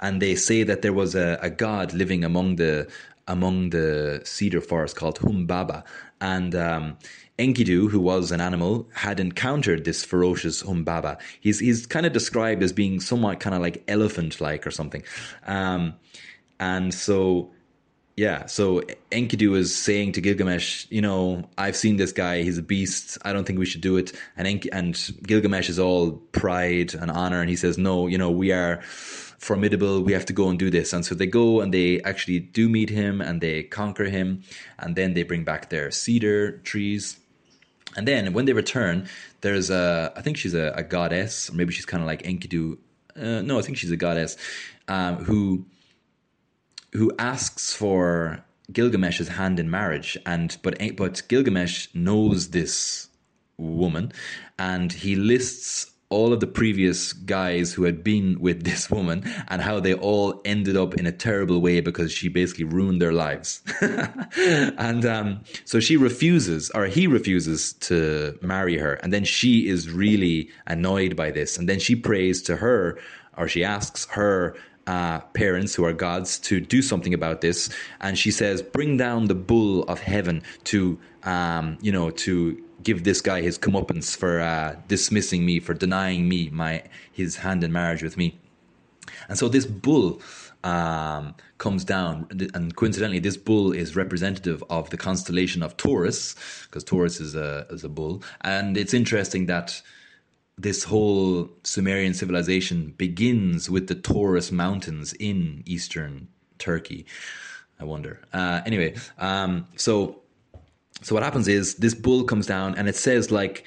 [0.00, 2.90] and they say that there was a, a god living among the
[3.28, 5.84] among the cedar forest called Humbaba,
[6.20, 6.98] and um,
[7.38, 11.18] Enkidu, who was an animal, had encountered this ferocious Humbaba.
[11.40, 15.02] He's he's kind of described as being somewhat kind of like elephant like or something,
[15.46, 15.94] um,
[16.58, 17.50] and so
[18.16, 22.42] yeah, so Enkidu is saying to Gilgamesh, you know, I've seen this guy.
[22.42, 23.16] He's a beast.
[23.24, 24.12] I don't think we should do it.
[24.36, 28.30] And Enk- and Gilgamesh is all pride and honor, and he says, no, you know,
[28.30, 28.82] we are
[29.40, 30.00] formidable.
[30.00, 30.92] We have to go and do this.
[30.92, 34.44] And so they go and they actually do meet him and they conquer him,
[34.78, 37.20] and then they bring back their cedar trees
[37.96, 39.08] and then when they return,
[39.40, 42.78] there's a, I think she's a, a goddess, or maybe she's kind of like Enkidu.
[43.16, 44.36] Uh, no, I think she's a goddess
[44.88, 45.66] um, who
[46.92, 53.08] who asks for Gilgamesh's hand in marriage, and but but Gilgamesh knows this
[53.56, 54.12] woman,
[54.58, 59.62] and he lists all of the previous guys who had been with this woman and
[59.62, 63.62] how they all ended up in a terrible way because she basically ruined their lives.
[64.36, 68.94] and um, so she refuses, or he refuses to marry her.
[68.94, 71.56] And then she is really annoyed by this.
[71.56, 72.98] And then she prays to her,
[73.36, 74.56] or she asks her
[74.86, 77.70] uh, parents who are gods to do something about this.
[78.00, 83.04] And she says, bring down the bull of heaven to, um, you know, to give
[83.04, 87.72] this guy his comeuppance for uh, dismissing me, for denying me my his hand in
[87.72, 88.38] marriage with me.
[89.28, 90.20] And so this bull
[90.64, 96.84] um, comes down, and coincidentally, this bull is representative of the constellation of Taurus, because
[96.84, 98.22] Taurus is a is a bull.
[98.42, 99.82] And it's interesting that
[100.58, 106.28] this whole Sumerian civilization begins with the Taurus Mountains in eastern
[106.58, 107.06] Turkey.
[107.78, 108.20] I wonder.
[108.34, 110.19] Uh, anyway, um, so
[111.02, 113.64] so what happens is this bull comes down and it says like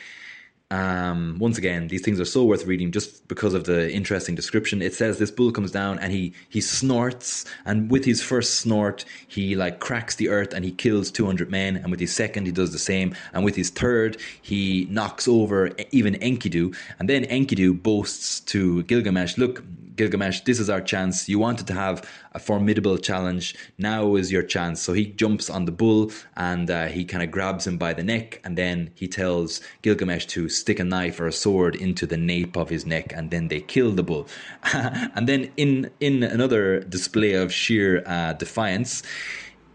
[0.74, 4.82] um, once again, these things are so worth reading just because of the interesting description.
[4.82, 9.06] It says this bull comes down and he he snorts, and with his first snort,
[9.28, 11.78] he like cracks the earth and he kills two hundred men.
[11.78, 13.16] And with his second, he does the same.
[13.34, 16.76] And with his third, he knocks over even Enkidu.
[16.98, 19.64] And then Enkidu boasts to Gilgamesh, "Look,
[19.96, 21.30] Gilgamesh, this is our chance.
[21.30, 23.56] You wanted to have a formidable challenge.
[23.78, 24.82] Now is your chance.
[24.82, 28.04] So he jumps on the bull and uh, he kind of grabs him by the
[28.04, 28.42] neck.
[28.44, 32.56] And then he tells Gilgamesh to stick a knife or a sword into the nape
[32.56, 33.14] of his neck.
[33.14, 34.28] And then they kill the bull.
[34.74, 39.04] and then, in, in another display of sheer uh, defiance,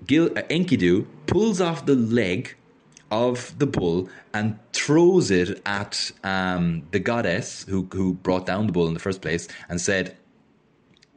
[0.06, 2.56] Gil- uh, Enkidu pulls off the leg
[3.10, 8.72] of the bull and throws it at um, the goddess who who brought down the
[8.72, 10.16] bull in the first place and said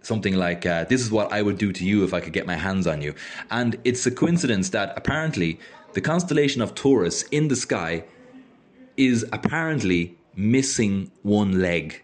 [0.02, 2.48] something like uh, this is what I would do to you if I could get
[2.48, 3.14] my hands on you.
[3.50, 5.60] And it's a coincidence that apparently
[5.94, 8.04] the constellation of Taurus in the sky
[8.98, 12.02] is apparently missing one leg.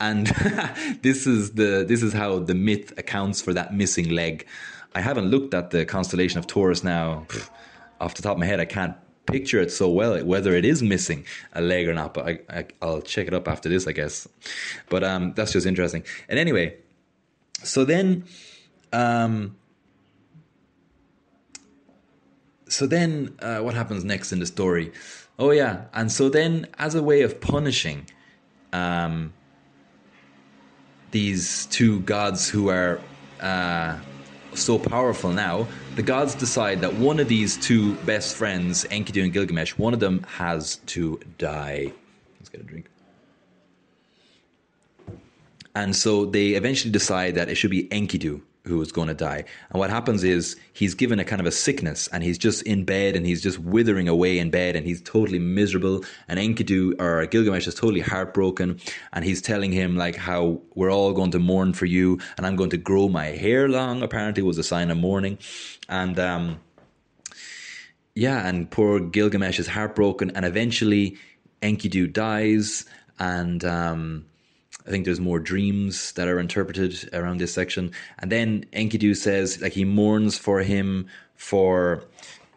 [0.00, 0.26] And
[1.02, 4.46] this is the this is how the myth accounts for that missing leg.
[4.94, 7.26] I haven't looked at the constellation of Taurus now.
[8.00, 8.96] Off the top of my head I can't
[9.30, 12.14] picture it so well whether it is missing a leg or not.
[12.14, 14.28] But I, will check it up after this, I guess.
[14.88, 16.04] But um, that's just interesting.
[16.28, 16.76] And anyway,
[17.62, 18.24] so then,
[18.92, 19.56] um,
[22.68, 24.92] so then uh, what happens next in the story?
[25.38, 28.06] Oh yeah, and so then as a way of punishing,
[28.72, 29.32] um,
[31.10, 33.00] these two gods who are
[33.40, 33.96] uh,
[34.60, 39.32] so powerful now, the gods decide that one of these two best friends, Enkidu and
[39.32, 41.92] Gilgamesh, one of them has to die.
[42.38, 42.86] Let's get a drink.
[45.74, 49.44] And so they eventually decide that it should be Enkidu who is going to die.
[49.70, 52.84] And what happens is he's given a kind of a sickness and he's just in
[52.84, 56.04] bed and he's just withering away in bed and he's totally miserable.
[56.28, 58.78] And Enkidu or Gilgamesh is totally heartbroken
[59.12, 62.56] and he's telling him like how we're all going to mourn for you and I'm
[62.56, 65.38] going to grow my hair long, apparently was a sign of mourning.
[65.88, 66.60] And um
[68.14, 71.16] yeah, and poor Gilgamesh is heartbroken and eventually
[71.62, 72.84] Enkidu dies
[73.18, 74.26] and um
[74.86, 77.92] I think there's more dreams that are interpreted around this section.
[78.18, 81.06] And then Enkidu says, like, he mourns for him
[81.36, 82.04] for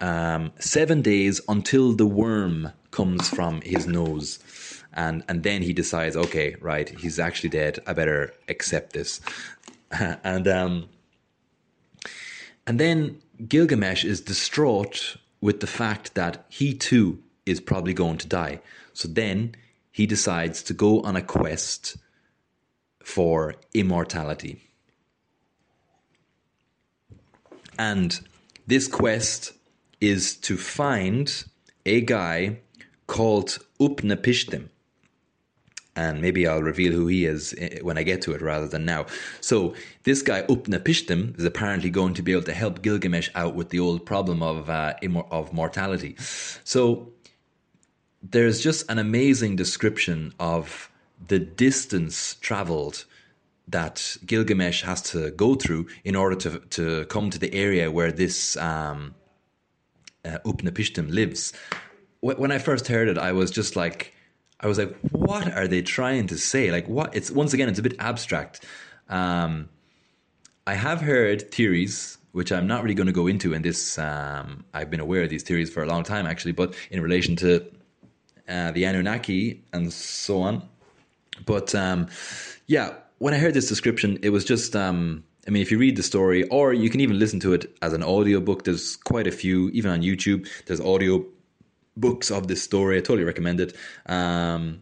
[0.01, 4.39] um, seven days until the worm comes from his nose.
[4.93, 7.79] And, and then he decides, okay, right, he's actually dead.
[7.87, 9.21] I better accept this.
[9.91, 10.89] and, um,
[12.67, 18.27] and then Gilgamesh is distraught with the fact that he too is probably going to
[18.27, 18.61] die.
[18.93, 19.55] So then
[19.91, 21.97] he decides to go on a quest
[23.03, 24.59] for immortality.
[27.77, 28.19] And
[28.65, 29.53] this quest
[29.99, 31.43] is to find
[31.85, 32.59] a guy
[33.07, 34.69] called Upnapishtim.
[35.95, 38.83] And maybe I'll reveal who he is eh, when I get to it rather than
[38.83, 39.05] now.
[39.41, 39.75] So,
[40.05, 43.79] this guy, Upnapishtim, is apparently going to be able to help Gilgamesh out with the
[43.79, 46.15] old problem of, uh, immor- of mortality.
[46.63, 47.11] So,
[48.23, 50.89] there's just an amazing description of
[51.27, 53.05] the distance traveled
[53.67, 58.11] that Gilgamesh has to go through in order to to come to the area where
[58.11, 59.15] this um,
[60.25, 61.53] uh, Upnapishtim lives.
[62.21, 64.13] When I first heard it, I was just like,
[64.61, 66.71] I was like, what are they trying to say?
[66.71, 67.15] Like, what?
[67.15, 68.65] It's once again, it's a bit abstract.
[69.09, 69.69] Um,
[70.65, 73.97] I have heard theories, which I'm not really going to go into in this.
[73.97, 77.35] Um, I've been aware of these theories for a long time, actually, but in relation
[77.37, 77.65] to
[78.47, 80.69] uh, the Anunnaki and so on.
[81.45, 82.07] But um,
[82.67, 84.75] yeah, when I heard this description, it was just.
[84.75, 87.75] Um, I mean, if you read the story, or you can even listen to it
[87.81, 88.63] as an audio book.
[88.63, 90.47] There's quite a few, even on YouTube.
[90.67, 91.25] There's audio
[91.97, 92.97] books of this story.
[92.97, 93.75] I totally recommend it.
[94.05, 94.81] Um,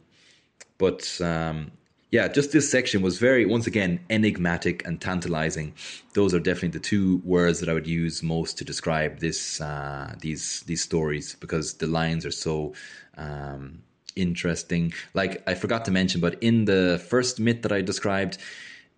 [0.77, 1.71] but um,
[2.11, 5.73] yeah, just this section was very, once again, enigmatic and tantalizing.
[6.13, 10.13] Those are definitely the two words that I would use most to describe this uh,
[10.19, 12.73] these these stories because the lines are so
[13.17, 13.83] um,
[14.15, 14.93] interesting.
[15.13, 18.37] Like I forgot to mention, but in the first myth that I described,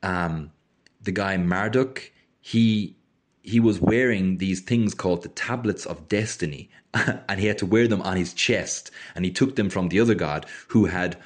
[0.01, 0.51] um,
[1.01, 2.11] the guy Marduk,
[2.41, 2.95] he
[3.41, 7.87] he was wearing these things called the tablets of destiny, and he had to wear
[7.87, 11.17] them on his chest, and he took them from the other god who had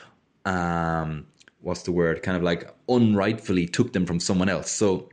[0.45, 1.27] um,
[1.61, 2.23] what's the word?
[2.23, 4.71] Kind of like unrightfully took them from someone else.
[4.71, 5.09] So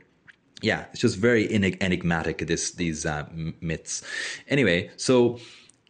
[0.61, 2.39] yeah, it's just very enigmatic.
[2.39, 3.25] This these uh,
[3.61, 4.03] myths.
[4.47, 5.39] Anyway, so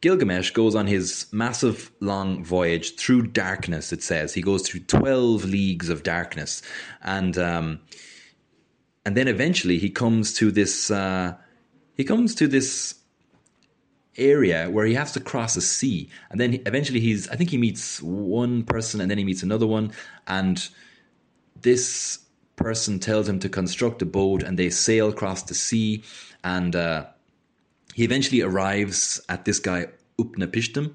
[0.01, 4.33] Gilgamesh goes on his massive long voyage through darkness, it says.
[4.33, 6.61] He goes through 12 leagues of darkness.
[7.01, 7.79] And, um,
[9.05, 11.35] and then eventually he comes to this, uh,
[11.95, 12.95] he comes to this
[14.17, 16.09] area where he has to cross a sea.
[16.29, 19.67] And then eventually he's, I think he meets one person and then he meets another
[19.67, 19.91] one.
[20.27, 20.67] And
[21.61, 22.19] this
[22.57, 26.03] person tells him to construct a boat and they sail across the sea.
[26.43, 27.05] And, uh,
[27.95, 29.87] he eventually arrives at this guy
[30.19, 30.93] Upnapishtim,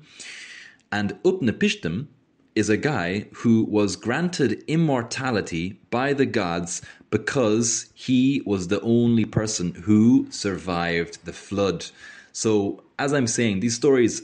[0.93, 2.09] and Upnapishtim
[2.55, 9.25] is a guy who was granted immortality by the gods because he was the only
[9.25, 11.87] person who survived the flood.
[12.33, 14.21] So, as I'm saying, these stories,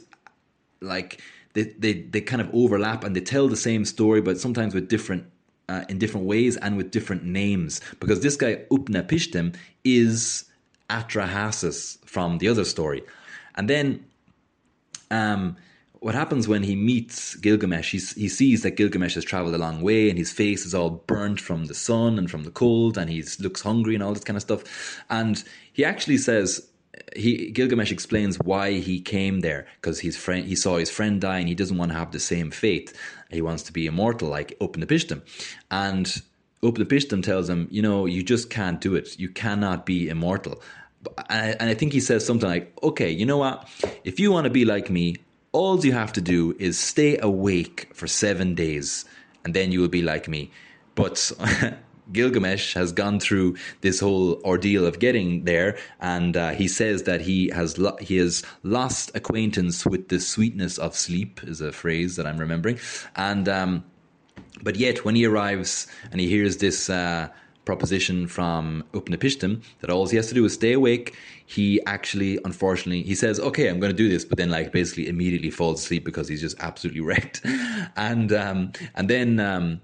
[0.82, 1.22] like,
[1.54, 4.88] they, they, they kind of overlap and they tell the same story, but sometimes with
[4.88, 5.24] different
[5.70, 7.80] uh, in different ways and with different names.
[8.00, 10.44] Because this guy Upnapishtim is
[10.90, 13.02] Atrahasis from the other story,
[13.54, 14.04] and then
[15.10, 15.56] um,
[16.00, 17.90] what happens when he meets Gilgamesh?
[17.90, 20.90] He, he sees that Gilgamesh has traveled a long way, and his face is all
[20.90, 24.24] burnt from the sun and from the cold, and he looks hungry and all this
[24.24, 25.02] kind of stuff.
[25.10, 25.42] And
[25.72, 26.68] he actually says,
[27.14, 31.38] he Gilgamesh explains why he came there because his friend he saw his friend die
[31.38, 32.92] and he doesn't want to have the same fate.
[33.30, 35.22] He wants to be immortal like Upnapishtim.
[35.70, 36.22] And
[36.62, 39.18] Upnapishtim tells him, you know, you just can't do it.
[39.18, 40.62] You cannot be immortal.
[41.28, 43.68] And I, and I think he says something like, okay, you know what?
[44.04, 45.16] If you want to be like me,
[45.52, 49.04] all you have to do is stay awake for seven days
[49.46, 50.50] and then you will be like me.
[50.96, 51.30] But
[52.12, 57.20] Gilgamesh has gone through this whole ordeal of getting there, and uh, he says that
[57.20, 62.16] he has lo- he has lost acquaintance with the sweetness of sleep is a phrase
[62.16, 62.80] that I'm remembering,
[63.14, 63.84] and um,
[64.62, 66.90] but yet when he arrives and he hears this.
[66.90, 67.28] Uh,
[67.66, 71.14] proposition from Upnapishtim that all he has to do is stay awake.
[71.44, 75.08] He actually, unfortunately, he says, "Okay, I'm going to do this," but then, like, basically,
[75.08, 77.44] immediately falls asleep because he's just absolutely wrecked.
[77.96, 79.80] And um, and then um,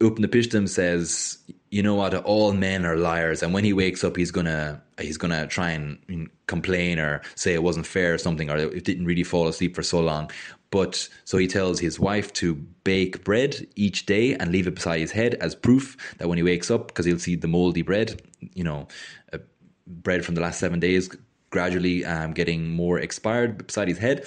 [0.00, 1.38] Upnapishtim says,
[1.70, 3.42] you know what, all men are liars.
[3.42, 7.62] And when he wakes up, he's gonna he's gonna try and complain or say it
[7.62, 10.30] wasn't fair or something, or it didn't really fall asleep for so long.
[10.72, 15.00] But so he tells his wife to bake bread each day and leave it beside
[15.00, 18.20] his head as proof that when he wakes up, because he'll see the moldy bread,
[18.54, 18.88] you know,
[19.32, 19.38] uh,
[19.86, 21.08] bread from the last seven days
[21.50, 24.26] gradually um, getting more expired beside his head,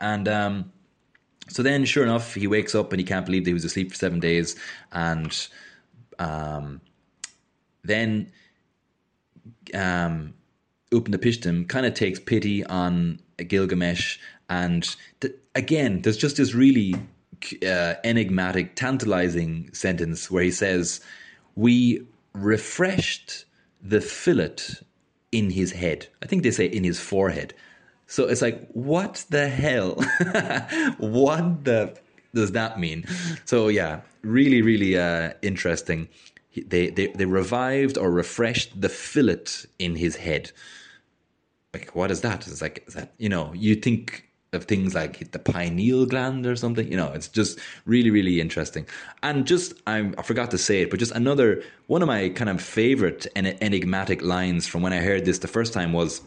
[0.00, 0.28] and.
[0.28, 0.70] Um,
[1.48, 3.90] so then, sure enough, he wakes up and he can't believe that he was asleep
[3.90, 4.56] for seven days.
[4.92, 5.46] And
[6.18, 6.80] um,
[7.82, 8.32] then
[9.74, 10.34] um,
[10.90, 14.18] Upnapishtim kind of takes pity on Gilgamesh.
[14.48, 16.94] And th- again, there's just this really
[17.66, 21.00] uh, enigmatic, tantalizing sentence where he says,
[21.54, 23.44] We refreshed
[23.82, 24.56] the fillet
[25.32, 26.06] in his head.
[26.22, 27.54] I think they say in his forehead.
[28.06, 29.94] So it's like, what the hell?
[30.98, 31.96] what the
[32.34, 33.04] does that mean?
[33.44, 36.08] So yeah, really, really uh, interesting.
[36.54, 39.44] They, they they revived or refreshed the fillet
[39.78, 40.52] in his head.
[41.72, 42.46] Like, what is that?
[42.46, 46.56] It's like is that you know you think of things like the pineal gland or
[46.56, 46.90] something.
[46.90, 48.86] You know, it's just really, really interesting.
[49.22, 52.48] And just, I, I forgot to say it, but just another one of my kind
[52.50, 56.22] of favorite enigmatic lines from when I heard this the first time was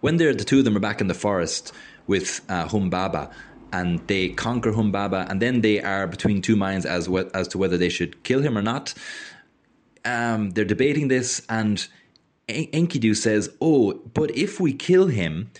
[0.00, 1.72] when they're the two of them are back in the forest
[2.06, 3.30] with uh, Humbaba,
[3.72, 7.58] and they conquer Humbaba, and then they are between two minds as we- as to
[7.58, 8.92] whether they should kill him or not.
[10.04, 11.86] Um, they're debating this, and
[12.48, 15.50] en- Enkidu says, "Oh, but if we kill him,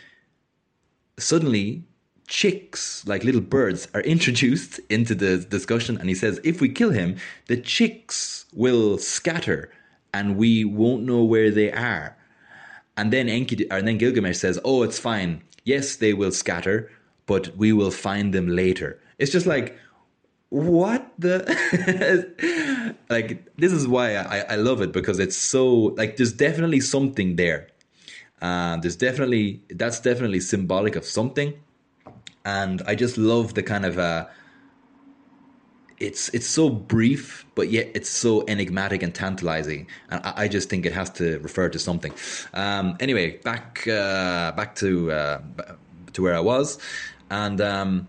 [1.19, 1.85] suddenly."
[2.29, 6.91] Chicks, like little birds, are introduced into the discussion, and he says, If we kill
[6.91, 7.17] him,
[7.47, 9.71] the chicks will scatter
[10.15, 12.17] and we won't know where they are.
[12.97, 15.43] And then Enki, and then Gilgamesh says, "Oh, it's fine.
[15.65, 16.91] Yes, they will scatter,
[17.27, 19.79] but we will find them later." It's just like,
[20.51, 23.47] what the like?
[23.57, 27.69] This is why I, I love it because it's so like there's definitely something there.
[28.43, 31.55] Uh, there's definitely that's definitely symbolic of something,
[32.45, 34.27] and I just love the kind of uh,
[35.99, 40.69] it's it's so brief, but yet it's so enigmatic and tantalizing, and I, I just
[40.69, 42.13] think it has to refer to something.
[42.53, 45.41] Um, anyway, back uh, back to uh,
[46.13, 46.79] to where I was,
[47.31, 48.09] and um,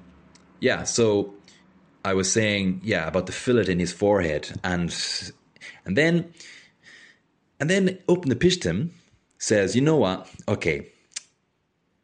[0.60, 1.36] yeah, so
[2.04, 4.90] I was saying yeah about the fillet in his forehead, and
[5.86, 6.34] and then
[7.60, 8.90] and then Upnapishtim
[9.44, 10.30] says, you know what?
[10.48, 10.88] Okay,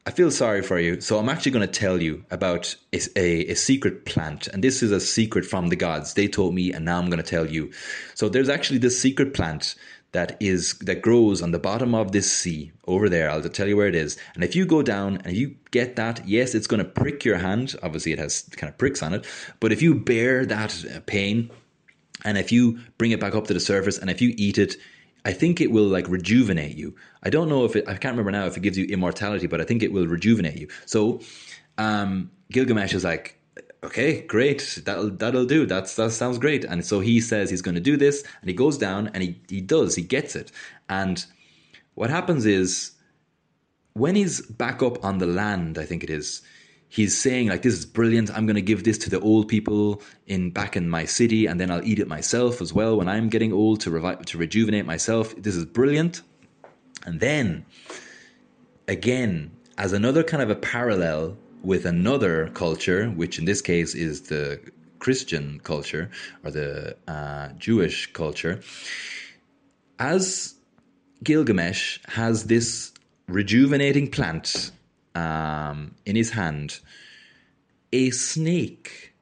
[0.05, 0.99] I feel sorry for you.
[0.99, 4.47] So I'm actually going to tell you about a, a, a, secret plant.
[4.47, 6.15] And this is a secret from the gods.
[6.15, 7.71] They told me, and now I'm going to tell you.
[8.13, 9.75] So there's actually this secret plant
[10.11, 13.29] that is that grows on the bottom of this sea over there.
[13.29, 14.17] I'll tell you where it is.
[14.35, 17.37] And if you go down and you get that, yes, it's going to prick your
[17.37, 17.75] hand.
[17.83, 19.25] Obviously, it has kind of pricks on it.
[19.61, 21.51] But if you bear that uh, pain,
[22.25, 24.75] and if you bring it back up to the surface, and if you eat it,
[25.29, 26.95] I think it will like rejuvenate you.
[27.21, 29.61] I don't know if it, I can't remember now if it gives you immortality, but
[29.61, 30.67] I think it will rejuvenate you.
[30.87, 31.21] So
[31.77, 33.39] um, Gilgamesh is like,
[33.83, 35.67] okay, great, that'll that'll do.
[35.67, 36.63] That's that sounds great.
[36.63, 39.39] And so he says he's going to do this, and he goes down and he
[39.47, 39.93] he does.
[39.93, 40.51] He gets it.
[40.89, 41.23] And
[41.93, 42.93] what happens is
[43.93, 46.41] when he's back up on the land, I think it is,
[46.89, 48.29] he's saying like this is brilliant.
[48.35, 51.59] I'm going to give this to the old people in back in my city and
[51.59, 54.85] then i'll eat it myself as well when i'm getting old to revive to rejuvenate
[54.85, 55.35] myself.
[55.37, 56.21] This is brilliant.
[57.05, 57.65] And then
[58.89, 64.21] again as another kind of a parallel with another culture which in this case is
[64.23, 64.59] the
[64.97, 66.09] christian culture
[66.43, 68.59] or the uh, jewish culture
[69.99, 70.55] as
[71.23, 72.91] gilgamesh has this
[73.27, 74.71] rejuvenating plant
[75.15, 76.79] um, in his hand,
[77.91, 79.13] a snake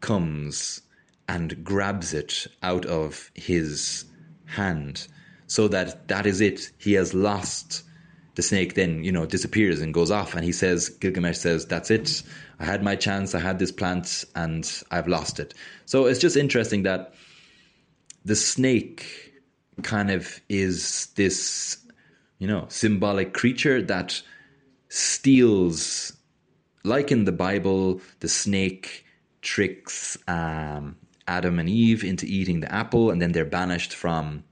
[0.00, 0.82] comes
[1.28, 4.04] and grabs it out of his
[4.46, 5.06] hand
[5.46, 6.70] so that that is it.
[6.78, 7.82] He has lost.
[8.36, 10.34] The snake then, you know, disappears and goes off.
[10.34, 12.22] And he says, Gilgamesh says, That's it.
[12.60, 13.34] I had my chance.
[13.34, 15.54] I had this plant and I've lost it.
[15.86, 17.14] So it's just interesting that
[18.24, 19.32] the snake
[19.82, 21.78] kind of is this,
[22.38, 24.22] you know, symbolic creature that
[24.88, 26.12] steals,
[26.84, 29.04] like in the Bible, the snake
[29.42, 30.96] tricks um,
[31.26, 34.44] Adam and Eve into eating the apple, and then they're banished from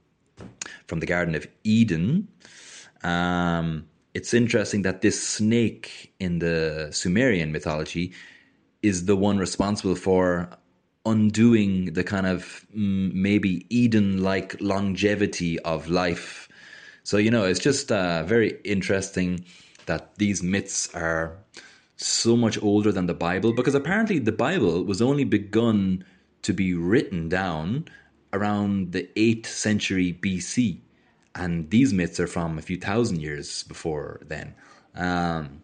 [0.87, 2.27] from the Garden of Eden.
[3.03, 8.13] Um, it's interesting that this snake in the Sumerian mythology
[8.81, 10.49] is the one responsible for
[11.05, 16.49] undoing the kind of mm, maybe Eden like longevity of life.
[17.03, 19.45] So, you know, it's just uh, very interesting
[19.87, 21.37] that these myths are
[21.97, 26.05] so much older than the Bible because apparently the Bible was only begun
[26.43, 27.87] to be written down
[28.31, 30.79] around the 8th century BC.
[31.35, 34.55] And these myths are from a few thousand years before then.
[34.95, 35.61] Um,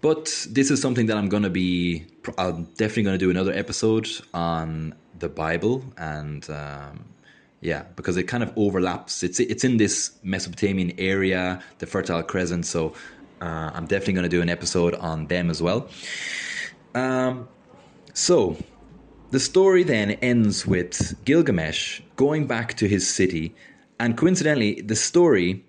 [0.00, 2.06] but this is something that I'm going to be,
[2.36, 7.04] I'm definitely going to do another episode on the Bible and um,
[7.60, 9.22] yeah, because it kind of overlaps.
[9.22, 12.66] It's it's in this Mesopotamian area, the Fertile Crescent.
[12.66, 12.94] So
[13.40, 15.88] uh, I'm definitely going to do an episode on them as well.
[16.94, 17.48] Um,
[18.14, 18.56] so
[19.30, 23.54] the story then ends with Gilgamesh going back to his city,
[23.98, 25.64] and coincidentally, the story,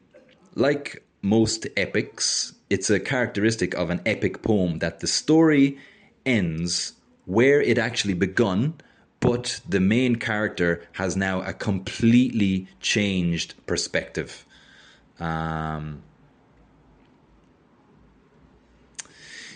[0.55, 5.77] like most epics, it's a characteristic of an epic poem that the story
[6.25, 6.93] ends
[7.25, 8.75] where it actually begun
[9.19, 14.45] but the main character has now a completely changed perspective.
[15.19, 16.03] Um,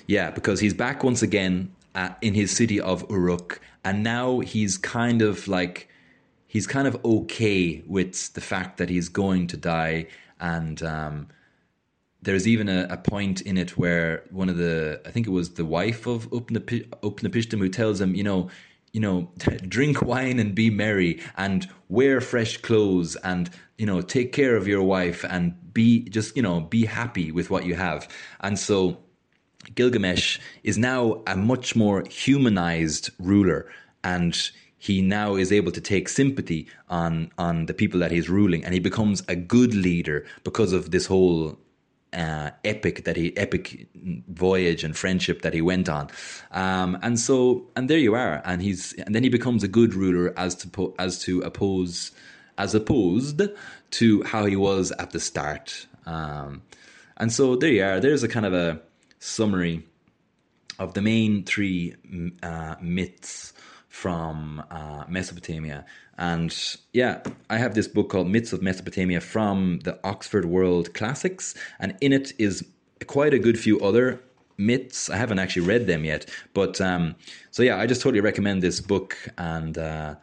[0.07, 4.77] yeah, because he's back once again uh, in his city of Uruk, and now he's
[4.77, 5.87] kind of like
[6.47, 10.07] he's kind of okay with the fact that he's going to die,
[10.41, 11.27] and um,
[12.21, 15.51] there's even a, a, point in it where one of the I think it was
[15.51, 18.49] the wife of Upnapishtim who tells him, you know
[18.93, 19.29] you know,
[19.67, 24.67] drink wine and be merry and wear fresh clothes and, you know, take care of
[24.67, 28.07] your wife and be just, you know, be happy with what you have.
[28.39, 28.99] And so
[29.75, 33.67] Gilgamesh is now a much more humanized ruler
[34.03, 38.65] and he now is able to take sympathy on on the people that he's ruling
[38.65, 41.57] and he becomes a good leader because of this whole
[42.13, 43.87] uh, epic that he epic
[44.27, 46.09] voyage and friendship that he went on,
[46.51, 49.93] um, and so and there you are, and he's and then he becomes a good
[49.93, 52.11] ruler as to as to oppose
[52.57, 53.41] as opposed
[53.91, 56.61] to how he was at the start, um,
[57.17, 57.99] and so there you are.
[57.99, 58.81] There's a kind of a
[59.19, 59.83] summary
[60.79, 61.95] of the main three
[62.41, 63.53] uh, myths
[63.87, 65.85] from uh, Mesopotamia.
[66.17, 66.55] And
[66.93, 71.95] yeah, I have this book called Myths of Mesopotamia from the Oxford World Classics, and
[72.01, 72.65] in it is
[73.07, 74.21] quite a good few other
[74.57, 75.09] myths.
[75.09, 77.15] I haven't actually read them yet, but um,
[77.51, 79.17] so yeah, I just totally recommend this book.
[79.37, 80.15] And uh,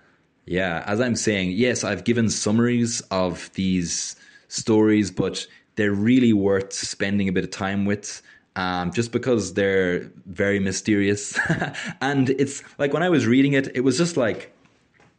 [0.46, 4.16] yeah, as I'm saying, yes, I've given summaries of these
[4.48, 5.46] stories, but
[5.76, 8.22] they're really worth spending a bit of time with
[8.56, 11.38] um, just because they're very mysterious.
[12.00, 14.52] and it's like when I was reading it, it was just like,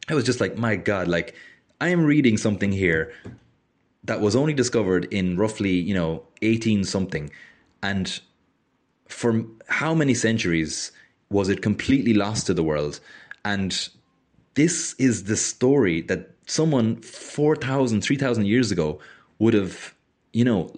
[0.08, 1.34] I was just like, my God, like
[1.80, 3.12] I am reading something here
[4.04, 7.30] that was only discovered in roughly, you know, 18 something.
[7.82, 8.20] And
[9.08, 10.92] for how many centuries
[11.30, 13.00] was it completely lost to the world?
[13.44, 13.88] And
[14.54, 18.98] this is the story that someone 4,000, 3,000 years ago
[19.38, 19.94] would have,
[20.32, 20.70] you know,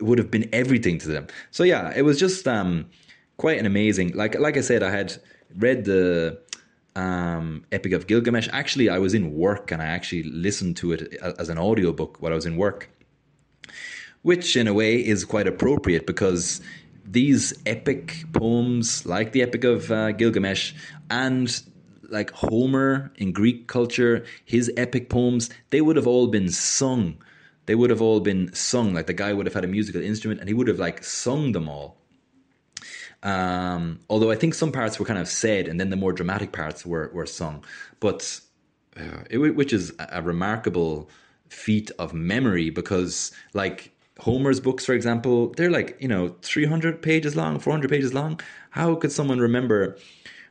[0.00, 1.26] would have been everything to them.
[1.50, 2.86] So yeah, it was just um,
[3.36, 4.12] quite an amazing.
[4.12, 5.16] Like like I said, I had
[5.56, 6.38] read the
[6.96, 8.48] um, Epic of Gilgamesh.
[8.52, 12.32] Actually, I was in work and I actually listened to it as an audiobook while
[12.32, 12.90] I was in work,
[14.22, 16.60] which in a way is quite appropriate because
[17.04, 20.72] these epic poems, like the Epic of uh, Gilgamesh
[21.08, 21.62] and
[22.08, 27.18] like Homer in Greek culture, his epic poems, they would have all been sung
[27.66, 28.94] they would have all been sung.
[28.94, 31.52] Like the guy would have had a musical instrument and he would have like sung
[31.52, 31.98] them all.
[33.26, 36.52] Um, although I think some parts were kind of said, and then the more dramatic
[36.52, 37.64] parts were were sung.
[37.98, 38.40] But
[38.96, 41.10] uh, it, which is a remarkable
[41.48, 43.90] feat of memory because, like
[44.20, 48.14] Homer's books, for example, they're like you know three hundred pages long, four hundred pages
[48.14, 48.38] long.
[48.70, 49.98] How could someone remember?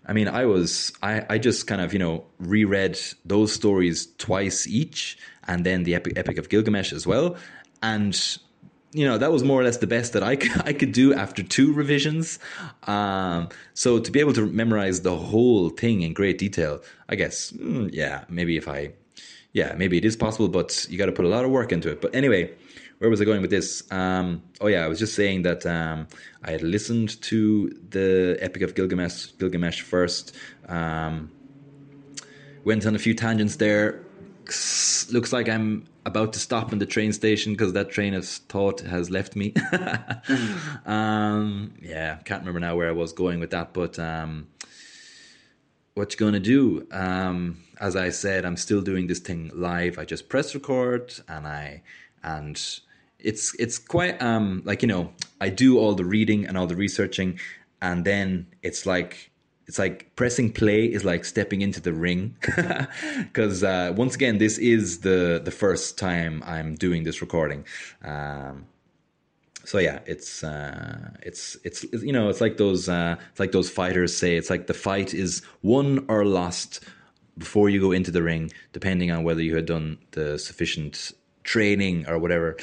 [0.05, 4.67] I mean, I was I, I just kind of you know reread those stories twice
[4.67, 7.37] each, and then the Epic, Epic of Gilgamesh as well,
[7.81, 8.37] and
[8.95, 11.13] you know that was more or less the best that I could, I could do
[11.13, 12.39] after two revisions.
[12.83, 17.51] Um, so to be able to memorize the whole thing in great detail, I guess,
[17.51, 18.93] mm, yeah, maybe if I,
[19.51, 21.89] yeah, maybe it is possible, but you got to put a lot of work into
[21.89, 22.01] it.
[22.01, 22.53] But anyway,
[22.99, 23.83] where was I going with this?
[23.91, 26.07] Um, oh yeah, I was just saying that um,
[26.43, 30.33] I had listened to the Epic of Gilgamesh, Gilgamesh first.
[30.69, 31.31] Um,
[32.63, 34.05] went on a few tangents there.
[35.11, 38.81] Looks like I'm about to stop in the train station because that train of thought
[38.81, 39.53] has left me.
[40.85, 44.47] um, yeah, can't remember now where I was going with that, but um,
[45.95, 46.87] what you gonna do?
[46.91, 49.97] Um, as I said, I'm still doing this thing live.
[49.97, 51.83] I just press record and I
[52.23, 52.61] and
[53.19, 56.75] it's it's quite um like you know I do all the reading and all the
[56.75, 57.39] researching,
[57.81, 59.31] and then it's like
[59.67, 62.35] it's like pressing play is like stepping into the ring
[63.17, 67.65] because uh, once again this is the the first time I'm doing this recording.
[68.03, 68.65] Um,
[69.63, 73.69] so yeah, it's uh, it's it's you know it's like those uh, it's like those
[73.69, 76.83] fighters say it's like the fight is won or lost
[77.37, 81.11] before you go into the ring, depending on whether you had done the sufficient
[81.43, 82.55] training or whatever.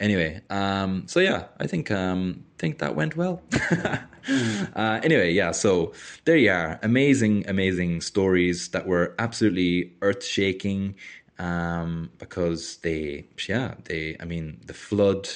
[0.00, 3.42] Anyway, um, so yeah, I think um, think that went well.
[4.76, 5.92] uh, anyway, yeah, so
[6.24, 6.78] there you are.
[6.82, 10.94] Amazing, amazing stories that were absolutely earth shaking
[11.38, 14.16] um, because they, yeah, they.
[14.20, 15.28] I mean, the flood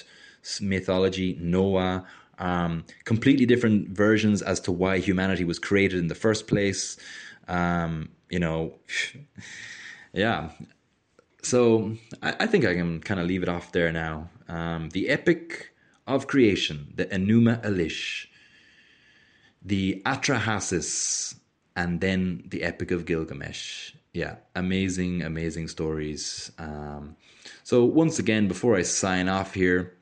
[0.60, 2.04] mythology, Noah.
[2.38, 6.96] Um, completely different versions as to why humanity was created in the first place.
[7.46, 8.74] Um, you know,
[10.12, 10.50] yeah,
[11.42, 14.30] so I, I think I can kind of leave it off there now.
[14.48, 15.72] Um, the Epic
[16.06, 18.26] of Creation, the Enuma Elish,
[19.64, 21.34] the Atrahasis,
[21.76, 23.92] and then the Epic of Gilgamesh.
[24.12, 26.52] Yeah, amazing, amazing stories.
[26.58, 27.16] Um,
[27.64, 29.94] so once again, before I sign off here,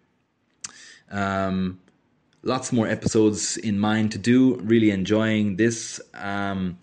[1.11, 1.81] um,
[2.43, 4.57] lots more episodes in mind to do.
[4.57, 6.01] Really enjoying this.
[6.15, 6.79] Um,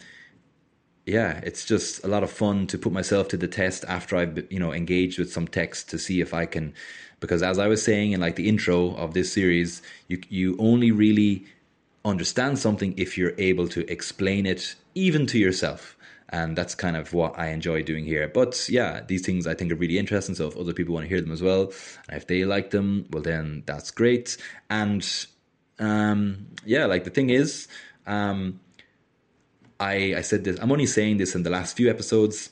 [1.08, 4.52] yeah, it's just a lot of fun to put myself to the test after I've
[4.52, 6.74] you know engaged with some text to see if I can,
[7.22, 10.92] because as I was saying in like the intro of this series, you you only
[10.92, 11.46] really
[12.04, 15.96] understand something if you're able to explain it even to yourself.
[16.30, 18.28] And that's kind of what I enjoy doing here.
[18.28, 20.36] But yeah, these things I think are really interesting.
[20.36, 21.72] So if other people want to hear them as well,
[22.10, 24.36] and if they like them, well then that's great.
[24.70, 25.08] And
[25.80, 27.70] um, yeah, like the thing is,
[28.08, 28.60] um,
[29.80, 32.50] I, I said this, I'm only saying this in the last few episodes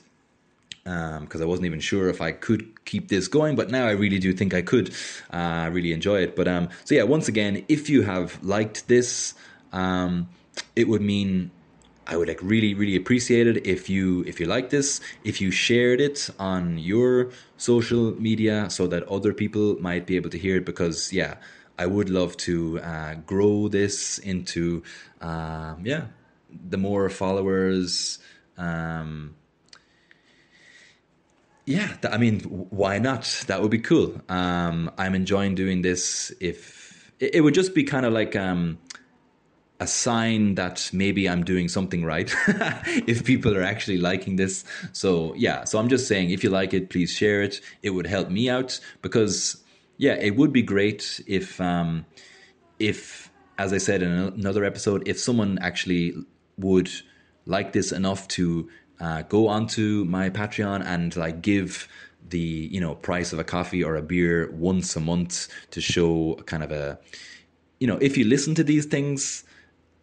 [0.84, 3.92] because um, I wasn't even sure if I could keep this going, but now I
[3.92, 4.94] really do think I could.
[5.32, 6.36] Uh, really enjoy it.
[6.36, 9.34] But um, so yeah, once again, if you have liked this,
[9.74, 10.30] um,
[10.76, 11.50] it would mean
[12.06, 15.50] I would like really, really appreciate it if you if you like this, if you
[15.50, 20.58] shared it on your social media so that other people might be able to hear
[20.58, 20.66] it.
[20.66, 21.38] Because yeah,
[21.80, 24.84] I would love to uh, grow this into
[25.20, 26.06] um, yeah
[26.70, 28.20] the more followers,
[28.58, 29.36] um,
[31.66, 33.44] yeah, I mean, why not?
[33.48, 34.22] That would be cool.
[34.30, 36.32] Um, I'm enjoying doing this.
[36.40, 38.78] If it, would just be kind of like um,
[39.80, 42.32] a sign that maybe I'm doing something right.
[43.08, 45.64] if people are actually liking this, so yeah.
[45.64, 47.62] So I'm just saying, if you like it, please share it.
[47.82, 49.64] It would help me out because
[49.98, 52.06] yeah, it would be great if um,
[52.78, 56.14] if as I said in another episode, if someone actually
[56.58, 56.90] would
[57.46, 58.70] like this enough to
[59.00, 61.88] uh, go onto my Patreon and like give
[62.30, 66.36] the you know price of a coffee or a beer once a month to show
[66.46, 66.98] kind of a
[67.80, 69.44] you know if you listen to these things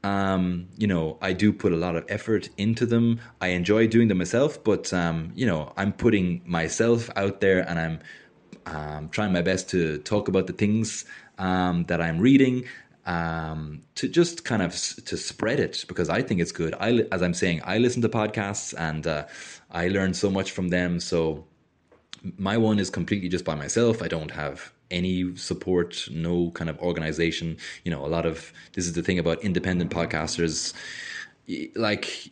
[0.04, 3.20] um, you know I do put a lot of effort into them.
[3.40, 7.78] I enjoy doing them myself but um, you know I'm putting myself out there and
[7.78, 7.98] I'm
[8.66, 11.04] um, trying my best to talk about the things
[11.38, 12.64] um, that I'm reading
[13.06, 16.74] um, to just kind of to spread it because I think it's good.
[16.78, 19.26] I, as I'm saying, I listen to podcasts and uh,
[19.70, 21.00] I learn so much from them.
[21.00, 21.44] So
[22.38, 24.02] my one is completely just by myself.
[24.02, 27.56] I don't have any support, no kind of organization.
[27.84, 30.72] You know, a lot of this is the thing about independent podcasters.
[31.74, 32.30] Like,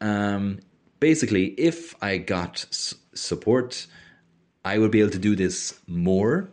[0.00, 0.60] um,
[0.98, 3.86] basically, if I got s- support,
[4.64, 6.50] I would be able to do this more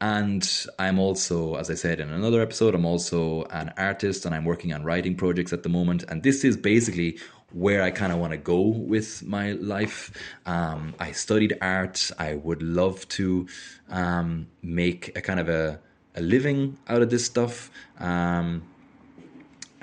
[0.00, 4.44] and I'm also, as I said in another episode, I'm also an artist and I'm
[4.44, 6.04] working on writing projects at the moment.
[6.08, 7.18] And this is basically
[7.52, 10.12] where I kind of want to go with my life.
[10.46, 12.12] Um, I studied art.
[12.18, 13.48] I would love to
[13.88, 15.80] um, make a kind of a,
[16.14, 17.70] a living out of this stuff.
[17.98, 18.62] Um,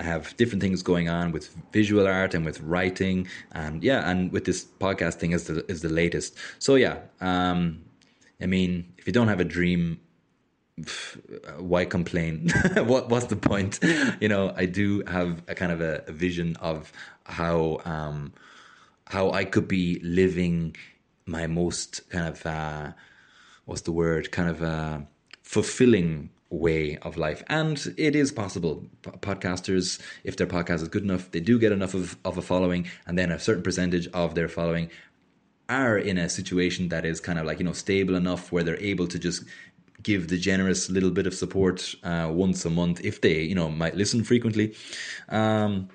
[0.00, 4.30] I have different things going on with visual art and with writing, and yeah, and
[4.30, 6.36] with this podcasting is the is the latest.
[6.58, 7.82] So yeah, um,
[8.38, 9.98] I mean, if you don't have a dream,
[11.58, 12.50] why complain?
[12.76, 13.78] what what's the point?
[14.20, 16.92] You know, I do have a kind of a, a vision of
[17.24, 18.32] how um,
[19.06, 20.76] how I could be living
[21.24, 22.92] my most kind of uh,
[23.64, 24.30] what's the word?
[24.32, 24.98] Kind of uh,
[25.42, 31.28] fulfilling way of life and it is possible podcasters if their podcast is good enough
[31.32, 34.46] they do get enough of, of a following and then a certain percentage of their
[34.46, 34.88] following
[35.68, 38.80] are in a situation that is kind of like you know stable enough where they're
[38.80, 39.44] able to just
[40.02, 43.70] give the generous little bit of support uh, once a month if they you know
[43.70, 44.74] might listen frequently.
[45.28, 45.88] Um,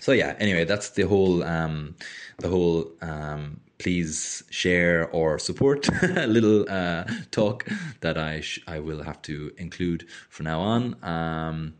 [0.00, 1.94] so yeah anyway that's the whole um,
[2.38, 7.66] the whole um, please share or support little uh, talk
[8.00, 10.96] that I sh- I will have to include from now on.
[11.02, 11.74] Um,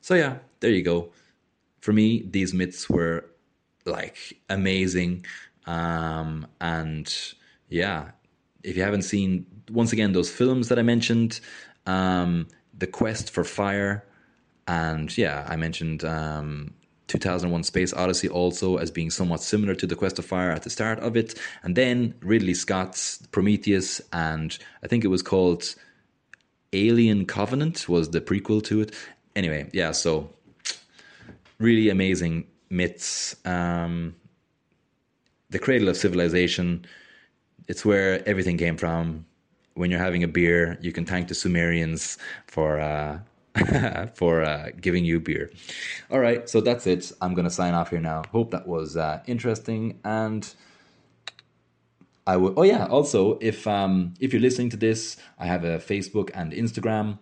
[0.00, 1.12] so yeah there you go.
[1.80, 3.26] For me these myths were
[3.84, 5.24] like amazing.
[5.66, 7.14] Um, and
[7.68, 8.12] yeah
[8.62, 11.40] if you haven't seen once again those films that I mentioned,
[11.86, 14.04] um, The Quest for Fire,
[14.66, 16.74] and yeah, I mentioned um,
[17.08, 20.70] 2001 Space Odyssey also as being somewhat similar to The Quest of Fire at the
[20.70, 25.74] start of it, and then Ridley Scott's Prometheus, and I think it was called
[26.72, 28.94] Alien Covenant was the prequel to it.
[29.34, 30.30] Anyway, yeah, so
[31.58, 33.36] really amazing myths.
[33.44, 34.16] Um,
[35.50, 36.84] the cradle of civilization.
[37.68, 39.25] It's where everything came from
[39.76, 43.20] when you're having a beer, you can thank the Sumerians for uh,
[44.14, 45.50] for uh, giving you beer.
[46.10, 47.12] All right, so that's it.
[47.20, 48.24] I'm gonna sign off here now.
[48.32, 50.52] Hope that was uh, interesting, and
[52.26, 52.54] I would.
[52.56, 56.52] Oh yeah, also if um if you're listening to this, I have a Facebook and
[56.52, 57.18] Instagram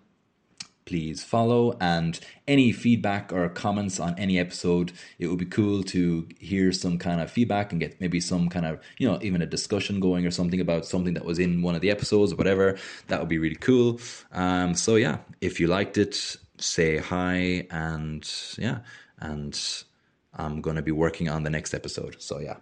[0.86, 1.76] please follow.
[1.80, 6.98] And any feedback or comments on any episode, it would be cool to hear some
[6.98, 10.26] kind of feedback and get maybe some kind of, you know, even a discussion going
[10.26, 12.78] or something about something that was in one of the episodes or whatever.
[13.08, 14.00] That would be really cool.
[14.32, 17.66] Um, so, yeah, if you liked it, say hi.
[17.70, 18.80] And yeah,
[19.20, 19.58] and
[20.34, 22.16] I'm going to be working on the next episode.
[22.20, 22.56] So, yeah.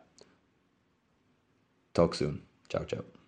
[1.94, 2.42] Talk soon.
[2.68, 3.21] Ciao, ciao.